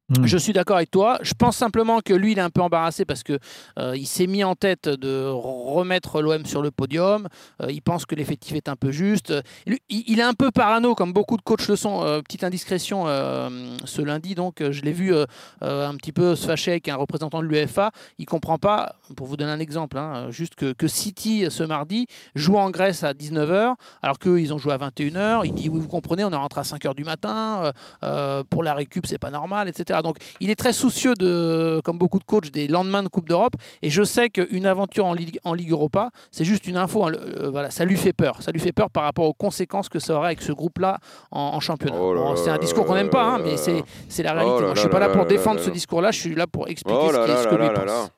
Hmm. 0.09 0.25
Je 0.25 0.37
suis 0.37 0.53
d'accord 0.53 0.77
avec 0.77 0.89
toi. 0.89 1.19
Je 1.21 1.33
pense 1.33 1.57
simplement 1.57 1.99
que 1.99 2.13
lui, 2.13 2.31
il 2.31 2.37
est 2.37 2.41
un 2.41 2.49
peu 2.49 2.61
embarrassé 2.61 3.03
parce 3.03 3.23
que 3.23 3.39
euh, 3.77 3.93
il 3.97 4.07
s'est 4.07 4.25
mis 4.25 4.41
en 4.41 4.55
tête 4.55 4.87
de 4.87 5.27
remettre 5.27 6.21
l'OM 6.21 6.45
sur 6.45 6.61
le 6.61 6.71
podium. 6.71 7.27
Euh, 7.61 7.69
il 7.69 7.81
pense 7.81 8.05
que 8.05 8.15
l'effectif 8.15 8.55
est 8.55 8.69
un 8.69 8.77
peu 8.77 8.91
juste. 8.91 9.33
Il, 9.89 10.19
est 10.19 10.23
un 10.23 10.33
peu 10.33 10.49
parano, 10.49 10.95
comme 10.95 11.11
beaucoup 11.11 11.35
de 11.35 11.41
coachs 11.41 11.67
le 11.67 11.75
sont. 11.75 12.05
Euh, 12.05 12.21
petite 12.21 12.45
indiscrétion, 12.45 13.05
ce 13.83 14.01
lundi, 14.01 14.33
donc, 14.33 14.63
je 14.71 14.81
l'ai 14.81 14.93
vu 14.93 15.13
un 15.61 15.95
petit 15.95 16.13
peu 16.13 16.35
se 16.35 16.45
fâcher 16.45 16.71
avec 16.71 16.87
un 16.87 16.95
représentant 16.95 17.41
de 17.41 17.47
l'UEFA. 17.47 17.91
Il 18.17 18.25
comprend 18.25 18.57
pas, 18.57 18.95
pour 19.17 19.27
vous 19.27 19.35
donner 19.35 19.51
un 19.51 19.59
exemple, 19.59 19.97
hein, 19.97 20.31
juste 20.31 20.55
que, 20.55 20.71
que 20.71 20.87
City, 20.87 21.47
ce 21.49 21.63
mardi, 21.63 22.07
joue 22.33 22.55
en 22.55 22.69
Grèce 22.69 23.03
à 23.03 23.11
19h, 23.11 23.75
alors 24.01 24.19
qu'eux, 24.19 24.39
ils 24.39 24.53
ont 24.53 24.57
joué 24.57 24.71
à 24.71 24.77
21h. 24.77 25.41
Il 25.43 25.53
dit, 25.53 25.67
oui, 25.67 25.81
vous 25.81 25.87
comprenez, 25.89 26.23
on 26.23 26.31
est 26.31 26.35
rentré 26.35 26.61
à 26.61 26.63
5h 26.63 26.95
du 26.95 27.03
matin. 27.03 27.73
pour 28.49 28.63
la 28.63 28.73
récup, 28.73 29.05
c'est 29.05 29.19
pas 29.19 29.31
normal, 29.31 29.67
etc. 29.67 29.96
Donc, 30.01 30.17
il 30.39 30.49
est 30.49 30.55
très 30.55 30.73
soucieux 30.73 31.13
de, 31.15 31.81
comme 31.83 31.97
beaucoup 31.97 32.19
de 32.19 32.23
coachs, 32.23 32.51
des 32.51 32.67
lendemains 32.67 33.03
de 33.03 33.07
Coupe 33.07 33.27
d'Europe. 33.27 33.53
Et 33.81 33.89
je 33.89 34.03
sais 34.03 34.29
qu'une 34.29 34.65
aventure 34.65 35.05
en 35.05 35.13
Ligue, 35.13 35.39
en 35.43 35.53
Ligue 35.53 35.71
Europa, 35.71 36.09
c'est 36.31 36.45
juste 36.45 36.67
une 36.67 36.77
info. 36.77 37.05
hein, 37.05 37.09
le- 37.09 37.43
euh, 37.45 37.49
voilà, 37.49 37.71
ça 37.71 37.85
lui 37.85 37.97
fait 37.97 38.13
peur. 38.13 38.41
Ça 38.41 38.51
lui 38.51 38.59
fait 38.59 38.71
peur 38.71 38.89
par 38.89 39.03
rapport 39.03 39.25
aux 39.25 39.33
conséquences 39.33 39.89
que 39.89 39.99
ça 39.99 40.15
aurait 40.15 40.27
avec 40.27 40.41
ce 40.41 40.51
groupe-là 40.51 40.99
en, 41.31 41.39
en 41.55 41.59
championnat. 41.59 41.97
Oh 41.99 42.13
Bon, 42.15 42.35
c'est 42.35 42.49
un 42.49 42.57
discours 42.57 42.85
qu'on 42.85 42.95
n'aime 42.95 43.09
pas, 43.09 43.23
hein, 43.35 43.39
mais 43.43 43.57
c'est 43.57 44.23
la 44.23 44.33
Oh 44.33 44.37
réalité. 44.37 44.61
Moi, 44.61 44.69
je 44.71 44.75
là 44.75 44.81
suis 44.81 44.89
pas 44.89 44.99
là 44.99 45.09
pour 45.09 45.25
défendre 45.25 45.57
là 45.57 45.63
ce 45.63 45.67
là. 45.69 45.73
discours-là. 45.73 46.11
Je 46.11 46.19
suis 46.19 46.35
là 46.35 46.47
pour 46.47 46.67
expliquer 46.67 46.99
Oh 47.01 47.09
ce 47.11 47.25
qui 47.31 47.37
ce 47.43 47.47
que 47.47 47.55
lui 47.55 47.69
pense. 47.69 48.11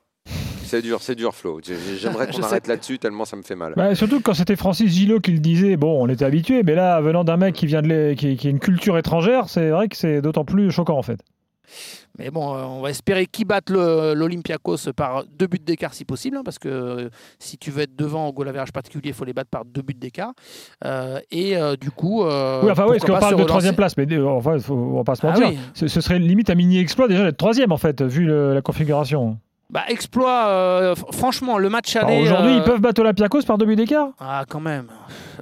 C'est 0.64 0.82
dur, 0.82 0.98
c'est 1.02 1.16
dur, 1.16 1.34
Flo. 1.34 1.60
J'ai- 1.64 1.74
J'aimerais 2.00 2.28
Je 2.30 2.36
qu'on 2.38 2.44
arrête 2.44 2.68
là-dessus 2.68 3.00
tellement 3.00 3.24
ça 3.24 3.36
me 3.36 3.42
fait 3.42 3.56
mal. 3.56 3.72
Bah, 3.76 3.94
surtout 3.96 4.20
quand 4.20 4.34
c'était 4.34 4.54
Francis 4.54 4.88
Gillot 4.92 5.18
qui 5.18 5.32
le 5.32 5.40
disait, 5.40 5.76
bon, 5.76 6.00
on 6.00 6.08
était 6.08 6.24
habitué, 6.24 6.62
mais 6.62 6.76
là, 6.76 7.00
venant 7.00 7.24
d'un 7.24 7.36
mec 7.36 7.56
qui 7.56 7.66
vient 7.66 7.82
de 7.82 8.12
qui 8.16 8.38
a 8.46 8.50
une 8.50 8.60
culture 8.60 8.96
étrangère, 8.96 9.48
c'est 9.48 9.70
vrai 9.70 9.88
que 9.88 9.96
c'est 9.96 10.22
d'autant 10.22 10.44
plus 10.44 10.70
choquant 10.70 10.96
en 10.96 11.02
fait. 11.02 11.18
Mais 12.18 12.30
bon, 12.30 12.54
euh, 12.54 12.62
on 12.64 12.80
va 12.80 12.90
espérer 12.90 13.26
qu'ils 13.26 13.46
battent 13.46 13.70
l'Olympiakos 13.70 14.92
par 14.94 15.24
deux 15.38 15.46
buts 15.46 15.58
d'écart 15.64 15.94
si 15.94 16.04
possible, 16.04 16.36
hein, 16.36 16.42
parce 16.44 16.58
que 16.58 16.68
euh, 16.68 17.08
si 17.38 17.56
tu 17.58 17.70
veux 17.70 17.82
être 17.82 17.96
devant 17.96 18.26
au 18.28 18.32
goal 18.32 18.48
average 18.48 18.72
particulier, 18.72 19.08
il 19.10 19.14
faut 19.14 19.24
les 19.24 19.32
battre 19.32 19.50
par 19.50 19.64
deux 19.64 19.82
buts 19.82 19.94
d'écart. 19.94 20.32
Euh, 20.84 21.20
et 21.30 21.56
euh, 21.56 21.76
du 21.76 21.90
coup, 21.90 22.22
oui, 22.22 22.28
enfin, 22.70 22.84
oui, 22.88 22.98
parce 22.98 23.04
qu'on 23.04 23.18
parle 23.18 23.36
de 23.36 23.44
troisième 23.44 23.76
place, 23.76 23.96
mais 23.96 24.06
enfin, 24.18 24.58
faut, 24.58 24.74
on 24.74 24.96
va 24.98 25.04
pas 25.04 25.14
se 25.14 25.26
Ah 25.26 25.30
mentir. 25.30 25.48
oui. 25.48 25.58
Ce, 25.74 25.86
ce 25.88 26.00
serait 26.00 26.18
limite 26.18 26.50
un 26.50 26.54
mini-exploit 26.54 27.08
déjà 27.08 27.24
d'être 27.24 27.36
troisième 27.36 27.72
en 27.72 27.78
fait, 27.78 28.02
vu 28.02 28.24
le- 28.24 28.54
la 28.54 28.62
configuration. 28.62 29.38
Bah, 29.70 29.84
exploit, 29.88 30.46
euh, 30.48 30.94
franchement, 31.12 31.56
le 31.58 31.68
match 31.68 31.94
Alors, 31.96 32.10
aller. 32.10 32.22
Aujourd'hui, 32.22 32.52
euh, 32.52 32.56
ils 32.56 32.62
peuvent 32.64 32.80
battre 32.80 33.00
Olympiakos 33.02 33.42
par 33.42 33.56
deux 33.56 33.66
buts 33.66 33.76
d'écart 33.76 34.08
Ah, 34.18 34.44
quand 34.48 34.60
même. 34.60 34.86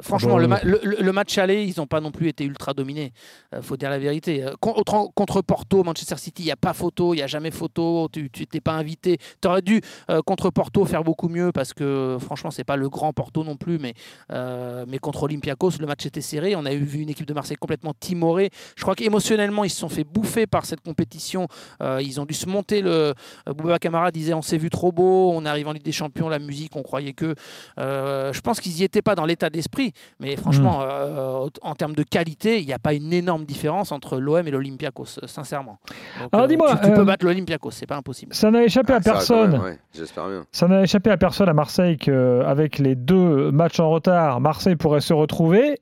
Franchement, 0.02 0.32
bon, 0.32 0.38
le, 0.38 0.44
euh, 0.44 0.48
ma- 0.48 0.60
le- 0.62 0.80
le- 0.82 0.96
le 1.00 1.12
match 1.12 1.36
aller, 1.38 1.64
ils 1.64 1.74
n'ont 1.78 1.86
pas 1.86 2.00
non 2.00 2.10
plus 2.12 2.28
été 2.28 2.44
ultra 2.44 2.72
dominés. 2.74 3.12
Il 3.56 3.62
faut 3.62 3.76
dire 3.76 3.90
la 3.90 3.98
vérité. 3.98 4.44
Euh, 4.44 4.52
con- 4.60 4.74
Contre, 5.14 5.42
Porto, 5.42 5.82
Manchester 5.82 6.16
City, 6.18 6.42
il 6.42 6.46
n'y 6.46 6.50
a 6.52 6.56
pas 6.56 6.72
photo, 6.72 7.14
il 7.14 7.16
n'y 7.16 7.22
a 7.22 7.26
jamais 7.26 7.50
photo. 7.50 8.08
Tu 8.12 8.30
n'étais 8.38 8.60
pas 8.60 8.72
invité. 8.72 9.18
Tu 9.40 9.48
aurais 9.48 9.62
dû, 9.62 9.80
euh, 10.10 10.20
contre 10.22 10.50
Porto, 10.50 10.84
faire 10.84 11.02
beaucoup 11.04 11.28
mieux 11.28 11.50
parce 11.50 11.72
que, 11.74 12.16
franchement, 12.20 12.50
c'est 12.50 12.64
pas 12.64 12.76
le 12.76 12.88
grand 12.88 13.12
Porto 13.12 13.42
non 13.44 13.56
plus. 13.56 13.78
Mais, 13.78 13.94
euh, 14.32 14.84
mais 14.86 14.98
contre 14.98 15.24
Olympiakos, 15.24 15.72
le 15.80 15.86
match 15.86 16.06
était 16.06 16.20
serré. 16.20 16.54
On 16.54 16.64
a 16.66 16.72
eu 16.72 16.84
vu 16.84 17.00
une 17.00 17.10
équipe 17.10 17.26
de 17.26 17.34
Marseille 17.34 17.56
complètement 17.56 17.94
timorée. 17.98 18.50
Je 18.76 18.82
crois 18.82 18.94
qu'émotionnellement, 18.94 19.64
ils 19.64 19.70
se 19.70 19.78
sont 19.80 19.88
fait 19.88 20.04
bouffer 20.04 20.46
par 20.46 20.64
cette 20.66 20.80
compétition. 20.82 21.48
Euh, 21.82 22.00
ils 22.02 22.20
ont 22.20 22.24
dû 22.26 22.34
se 22.34 22.46
monter. 22.48 22.82
Le 22.82 22.90
euh, 22.90 23.14
Bouba 23.54 23.78
Camara 23.78 24.10
disait 24.18 24.34
on 24.34 24.42
s'est 24.42 24.58
vu 24.58 24.70
trop 24.70 24.92
beau, 24.92 25.32
on 25.34 25.44
arrive 25.44 25.68
en 25.68 25.72
Ligue 25.72 25.82
des 25.84 25.92
Champions, 25.92 26.28
la 26.28 26.38
musique, 26.38 26.76
on 26.76 26.82
croyait 26.82 27.12
que. 27.12 27.34
Euh, 27.78 28.32
je 28.32 28.40
pense 28.40 28.60
qu'ils 28.60 28.72
n'y 28.72 28.82
étaient 28.82 29.02
pas 29.02 29.14
dans 29.14 29.24
l'état 29.24 29.50
d'esprit, 29.50 29.92
mais 30.20 30.36
franchement, 30.36 30.80
euh, 30.82 31.48
en 31.62 31.74
termes 31.74 31.94
de 31.94 32.02
qualité, 32.02 32.60
il 32.60 32.66
n'y 32.66 32.72
a 32.72 32.78
pas 32.78 32.94
une 32.94 33.12
énorme 33.12 33.44
différence 33.44 33.92
entre 33.92 34.18
l'OM 34.18 34.46
et 34.46 34.50
l'Olympiakos, 34.50 35.20
sincèrement. 35.26 35.78
Donc, 36.20 36.28
Alors, 36.32 36.44
euh, 36.44 36.48
dis-moi, 36.48 36.76
tu, 36.76 36.88
tu 36.88 36.92
peux 36.94 37.04
battre 37.04 37.24
l'Olympiakos, 37.24 37.70
c'est 37.70 37.86
pas 37.86 37.96
impossible. 37.96 38.34
Ça 38.34 38.50
n'a 38.50 38.64
échappé 38.64 38.92
à 38.92 38.96
Ah, 38.96 39.00
personne. 39.00 39.52
même, 39.52 39.62
ouais, 39.62 39.78
J'espère 39.94 40.28
bien. 40.28 40.44
Ça 40.52 40.68
n'a 40.68 40.82
échappé 40.82 41.10
à 41.10 41.16
personne 41.16 41.48
à 41.48 41.54
Marseille 41.54 41.96
qu'avec 41.96 42.78
les 42.78 42.94
deux 42.94 43.50
matchs 43.50 43.80
en 43.80 43.90
retard, 43.90 44.40
Marseille 44.40 44.76
pourrait 44.76 45.00
se 45.00 45.12
retrouver. 45.14 45.78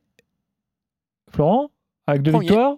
Florent 1.31 1.71
Avec 2.07 2.23
deux 2.23 2.33
Premier. 2.33 2.47
victoires. 2.49 2.75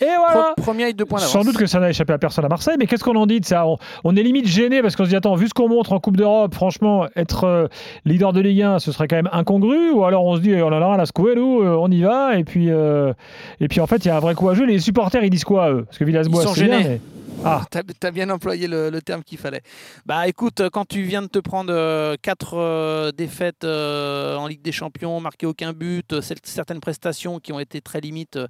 Et 0.00 0.06
voilà 0.18 0.54
Pre- 0.56 0.62
Premier 0.62 0.84
avec 0.84 0.96
deux 0.96 1.04
points 1.04 1.18
d'avance. 1.18 1.32
Sans 1.32 1.42
doute 1.44 1.56
que 1.56 1.66
ça 1.66 1.78
n'a 1.80 1.90
échappé 1.90 2.12
à 2.12 2.18
personne 2.18 2.44
à 2.44 2.48
Marseille, 2.48 2.76
mais 2.78 2.86
qu'est-ce 2.86 3.04
qu'on 3.04 3.16
en 3.16 3.26
dit 3.26 3.40
de 3.40 3.44
ça? 3.44 3.66
On, 3.66 3.76
on 4.04 4.16
est 4.16 4.22
limite 4.22 4.46
gêné 4.46 4.82
parce 4.82 4.96
qu'on 4.96 5.04
se 5.04 5.10
dit 5.10 5.16
attends, 5.16 5.34
vu 5.34 5.48
ce 5.48 5.54
qu'on 5.54 5.68
montre 5.68 5.92
en 5.92 6.00
Coupe 6.00 6.16
d'Europe, 6.16 6.54
franchement, 6.54 7.06
être 7.16 7.44
euh, 7.44 7.66
leader 8.04 8.32
de 8.32 8.40
Ligue 8.40 8.62
1, 8.62 8.78
ce 8.78 8.92
serait 8.92 9.08
quand 9.08 9.16
même 9.16 9.28
incongru, 9.32 9.90
ou 9.92 10.04
alors 10.04 10.24
on 10.24 10.36
se 10.36 10.40
dit 10.40 10.54
on 10.56 10.66
en 10.68 10.72
a 10.72 10.96
la 10.96 11.04
nous, 11.36 11.62
euh, 11.62 11.76
on 11.80 11.90
y 11.90 12.02
va, 12.02 12.36
et 12.38 12.44
puis, 12.44 12.70
euh, 12.70 13.12
et 13.60 13.68
puis 13.68 13.80
en 13.80 13.86
fait, 13.86 14.04
il 14.04 14.08
y 14.08 14.10
a 14.10 14.16
un 14.16 14.20
vrai 14.20 14.34
coup 14.34 14.48
à 14.48 14.54
jouer. 14.54 14.66
Les 14.66 14.78
supporters, 14.78 15.22
ils 15.24 15.30
disent 15.30 15.44
quoi, 15.44 15.70
eux? 15.70 15.84
Parce 15.84 15.98
que 15.98 16.04
Villas-Boas, 16.04 16.42
Ils 16.42 16.48
sont 16.48 16.54
c'est 16.54 16.64
bien, 16.64 16.78
gênés. 16.78 16.88
mais- 16.88 17.00
Ah, 17.42 17.62
T'as 17.70 17.80
as 18.02 18.10
bien 18.10 18.30
employé 18.30 18.66
le, 18.68 18.90
le 18.90 19.02
terme 19.02 19.22
qu'il 19.22 19.38
fallait. 19.38 19.62
Bah 20.06 20.28
écoute, 20.28 20.62
quand 20.72 20.86
tu 20.86 21.02
viens 21.02 21.22
de 21.22 21.26
te 21.26 21.38
prendre 21.38 22.16
4 22.16 23.10
défaites 23.12 23.64
euh, 23.64 24.36
en 24.36 24.46
Ligue 24.46 24.62
des 24.62 24.72
Champions, 24.72 25.20
marqué 25.20 25.44
aucun 25.46 25.72
but, 25.72 26.12
euh, 26.12 26.20
cert- 26.20 26.38
certaines 26.44 26.80
prestations 26.80 27.40
qui 27.40 27.52
ont 27.52 27.58
été 27.60 27.80
très 27.80 28.00
limites, 28.00 28.36
euh, 28.36 28.46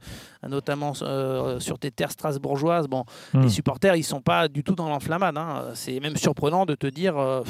notamment 0.49 0.93
euh, 1.03 1.59
sur 1.61 1.79
tes 1.79 1.91
terres 1.91 2.11
strasbourgeoises, 2.13 2.87
bon, 2.89 3.05
Hmm. 3.33 3.43
les 3.43 3.49
supporters, 3.49 3.97
ils 3.97 4.03
sont 4.05 4.21
pas 4.21 4.49
du 4.49 4.63
tout 4.63 4.75
dans 4.75 4.89
l'enflammade. 4.89 5.37
hein. 5.39 5.71
C'est 5.75 5.99
même 6.01 6.17
surprenant 6.17 6.67
de 6.67 6.75
te 6.75 6.87
dire, 6.87 7.17
euh, 7.17 7.43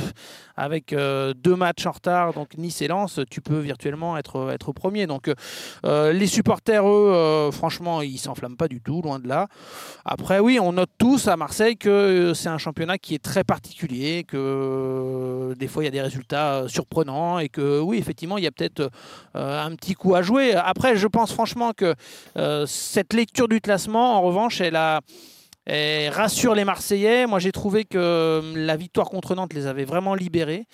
avec 0.56 0.92
euh, 0.92 1.34
deux 1.34 1.56
matchs 1.56 1.86
en 1.86 1.92
retard, 1.92 2.32
donc 2.32 2.56
Nice 2.56 2.80
et 2.82 2.88
Lens, 2.88 3.20
tu 3.30 3.40
peux 3.40 3.58
virtuellement 3.58 4.16
être, 4.16 4.50
être 4.52 4.72
premier. 4.72 5.06
Donc 5.06 5.30
euh, 5.84 6.12
les 6.12 6.26
supporters, 6.26 6.86
eux, 6.88 7.12
euh, 7.12 7.50
franchement, 7.50 8.02
ils 8.02 8.18
s'enflamment 8.18 8.56
pas 8.56 8.68
du 8.68 8.80
tout, 8.80 9.02
loin 9.02 9.18
de 9.18 9.28
là. 9.28 9.48
Après, 10.04 10.38
oui, 10.38 10.58
on 10.60 10.72
note 10.72 10.90
tous 10.98 11.23
à 11.28 11.36
Marseille 11.36 11.76
que 11.76 11.88
euh, 11.88 12.34
c'est 12.34 12.48
un 12.48 12.58
championnat 12.58 12.98
qui 12.98 13.14
est 13.14 13.22
très 13.22 13.44
particulier, 13.44 14.24
que 14.24 14.36
euh, 14.36 15.54
des 15.54 15.68
fois 15.68 15.82
il 15.82 15.86
y 15.86 15.88
a 15.88 15.92
des 15.92 16.00
résultats 16.00 16.54
euh, 16.54 16.68
surprenants 16.68 17.38
et 17.38 17.48
que 17.48 17.80
oui, 17.80 17.98
effectivement, 17.98 18.38
il 18.38 18.44
y 18.44 18.46
a 18.46 18.50
peut-être 18.50 18.90
un 19.34 19.74
petit 19.74 19.94
coup 19.94 20.14
à 20.14 20.22
jouer. 20.22 20.54
Après, 20.54 20.96
je 20.96 21.06
pense 21.06 21.32
franchement 21.32 21.72
que 21.72 21.94
cette 22.66 23.12
lecture 23.12 23.48
du 23.48 23.60
classement, 23.60 24.16
en 24.16 24.22
revanche, 24.22 24.60
elle 24.60 24.76
a. 24.76 25.00
elle 25.66 26.12
rassure 26.12 26.54
les 26.54 26.64
Marseillais. 26.64 27.26
Moi, 27.26 27.38
j'ai 27.38 27.52
trouvé 27.52 27.84
que 27.84 27.96
euh, 27.98 28.42
la 28.56 28.76
victoire 28.76 29.08
contre 29.08 29.34
Nantes 29.34 29.54
les 29.54 29.66
avait 29.66 29.84
vraiment 29.84 30.14
libérés. 30.14 30.66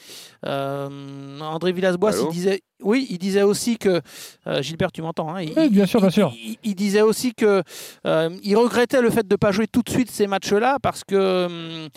Euh, 0.47 1.39
André 1.41 1.73
Villas-Boas, 1.73 2.13
il 2.23 2.29
disait, 2.33 2.63
oui, 2.83 3.07
il 3.11 3.19
disait 3.19 3.43
aussi 3.43 3.77
que 3.77 4.01
euh, 4.47 4.63
Gilbert, 4.63 4.91
tu 4.91 5.03
m'entends 5.03 5.35
hein, 5.35 5.43
il- 5.43 5.53
Oui, 5.57 5.69
bien 5.69 5.87
sûr, 5.87 6.01
bien 6.01 6.11
sûr. 6.11 6.33
Il, 6.35 6.57
il 6.65 6.75
disait 6.75 7.03
aussi 7.03 7.35
que 7.35 7.63
euh, 8.07 8.31
il 8.43 8.57
regrettait 8.57 9.03
le 9.03 9.11
fait 9.11 9.27
de 9.29 9.35
ne 9.35 9.37
pas 9.37 9.53
jouer 9.53 9.67
tout 9.67 9.83
de 9.83 9.91
suite 9.91 10.11
ces 10.11 10.27
matchs-là 10.27 10.79
parce 10.83 11.05
que 11.05 11.89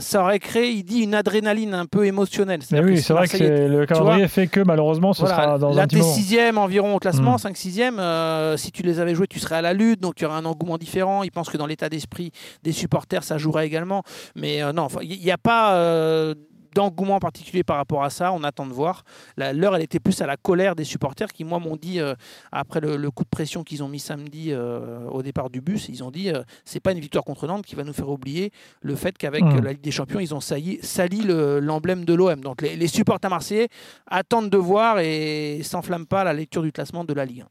ça 0.00 0.22
aurait 0.22 0.38
créé, 0.38 0.70
il 0.70 0.82
dit, 0.84 1.00
une 1.00 1.14
adrénaline 1.14 1.74
un 1.74 1.86
peu 1.86 2.06
émotionnelle. 2.06 2.60
mais 2.70 2.80
oui, 2.80 2.96
si 2.98 3.02
c'est 3.04 3.12
vrai 3.12 3.28
que 3.28 3.36
le 3.42 3.86
calendrier 3.86 4.28
fait 4.28 4.46
que 4.46 4.60
malheureusement, 4.60 5.12
ce 5.12 5.20
voilà, 5.22 5.34
sera 5.36 5.58
dans 5.58 5.72
là, 5.74 5.82
un 5.82 5.86
petit 5.86 6.02
sixième 6.02 6.58
environ 6.58 6.94
au 6.96 6.98
classement, 6.98 7.34
Mm. 7.34 7.38
5-6e. 7.48 7.98
euh, 7.98 8.56
si 8.56 8.70
tu 8.72 8.82
les 8.82 9.00
avais 9.00 9.14
joués, 9.14 9.26
tu 9.26 9.38
serais 9.38 9.56
à 9.56 9.62
la 9.62 9.72
lutte, 9.72 10.00
donc 10.00 10.14
il 10.20 10.22
y 10.22 10.26
aurait 10.26 10.36
un 10.36 10.44
engouement 10.44 10.78
différent. 10.78 11.22
Il 11.22 11.30
pense 11.32 11.50
que 11.50 11.56
dans 11.56 11.66
l'état 11.66 11.88
d'esprit 11.88 12.23
des 12.62 12.72
supporters, 12.72 13.24
ça 13.24 13.38
jouerait 13.38 13.66
également. 13.66 14.02
Mais 14.34 14.62
euh, 14.62 14.72
non, 14.72 14.88
il 15.02 15.20
n'y 15.20 15.30
a 15.30 15.38
pas 15.38 15.74
euh, 15.76 16.34
d'engouement 16.74 17.20
particulier 17.20 17.62
par 17.62 17.76
rapport 17.76 18.02
à 18.02 18.10
ça. 18.10 18.32
On 18.32 18.42
attend 18.42 18.66
de 18.66 18.72
voir. 18.72 19.04
L'heure, 19.36 19.76
elle 19.76 19.82
était 19.82 20.00
plus 20.00 20.20
à 20.22 20.26
la 20.26 20.36
colère 20.36 20.74
des 20.74 20.82
supporters 20.82 21.32
qui, 21.32 21.44
moi, 21.44 21.60
m'ont 21.60 21.76
dit, 21.76 22.00
euh, 22.00 22.14
après 22.50 22.80
le, 22.80 23.10
coup 23.12 23.22
de 23.22 23.28
pression 23.28 23.62
qu'ils 23.62 23.84
ont 23.84 23.88
mis 23.88 24.00
samedi 24.00 24.48
euh, 24.50 25.06
au 25.08 25.22
départ 25.22 25.50
du 25.50 25.60
bus, 25.60 25.88
ils 25.88 26.02
ont 26.02 26.10
dit 26.10 26.30
euh, 26.30 26.42
c'est 26.64 26.80
pas 26.80 26.90
une 26.90 26.98
victoire 26.98 27.22
contre 27.24 27.46
Nantes 27.46 27.64
qui 27.64 27.76
va 27.76 27.84
nous 27.84 27.92
faire 27.92 28.08
oublier 28.08 28.50
le 28.82 28.96
fait 28.96 29.16
qu'avec 29.16 29.44
Mm. 29.44 29.60
la 29.60 29.70
Ligue 29.72 29.82
des 29.82 29.92
Champions, 29.92 30.18
ils 30.18 30.34
ont 30.34 30.40
sali, 30.40 30.80
sali 30.82 31.20
le- 31.22 31.60
l'emblème 31.60 32.04
de 32.04 32.12
l'OM. 32.12 32.40
Donc 32.40 32.60
les, 32.60 32.74
les 32.74 32.88
supporters 32.88 33.30
marseillais 33.30 33.68
attendent 34.08 34.50
de 34.50 34.58
voir 34.58 34.98
et 34.98 35.60
s'enflamment 35.62 36.06
pas 36.06 36.22
à 36.22 36.24
la 36.24 36.32
lecture 36.32 36.62
du 36.62 36.72
classement 36.72 37.04
de 37.04 37.14
la 37.14 37.24
Ligue 37.24 37.42
1. 37.42 37.44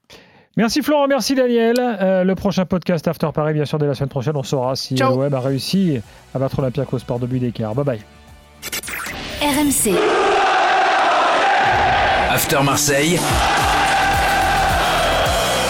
Merci 0.55 0.81
Florent, 0.83 1.07
merci 1.07 1.33
Daniel. 1.33 1.75
Euh, 1.79 2.24
le 2.24 2.36
prochain 2.36 2.65
podcast 2.65 3.07
After 3.07 3.29
Paris, 3.33 3.53
bien 3.53 3.65
sûr, 3.65 3.79
dès 3.79 3.88
la 3.88 3.95
semaine 3.95 4.10
prochaine, 4.10 4.38
on 4.38 4.43
saura 4.43 4.75
si 4.75 4.95
Ciao. 4.95 5.15
l'OM 5.19 5.33
a 5.33 5.39
réussi 5.39 6.00
à 6.36 6.39
battre 6.39 6.62
l'Olympiakos 6.62 7.00
par 7.07 7.17
deux 7.19 7.25
buts 7.27 7.39
d'écart. 7.39 7.74
Bye 7.74 7.86
bye. 7.86 8.01
RMC. 9.41 9.95
After 12.29 12.63
Marseille, 12.63 13.19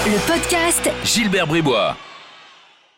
Le 0.06 0.18
podcast 0.28 0.90
Gilbert 1.06 1.48
Bribois. 1.48 1.96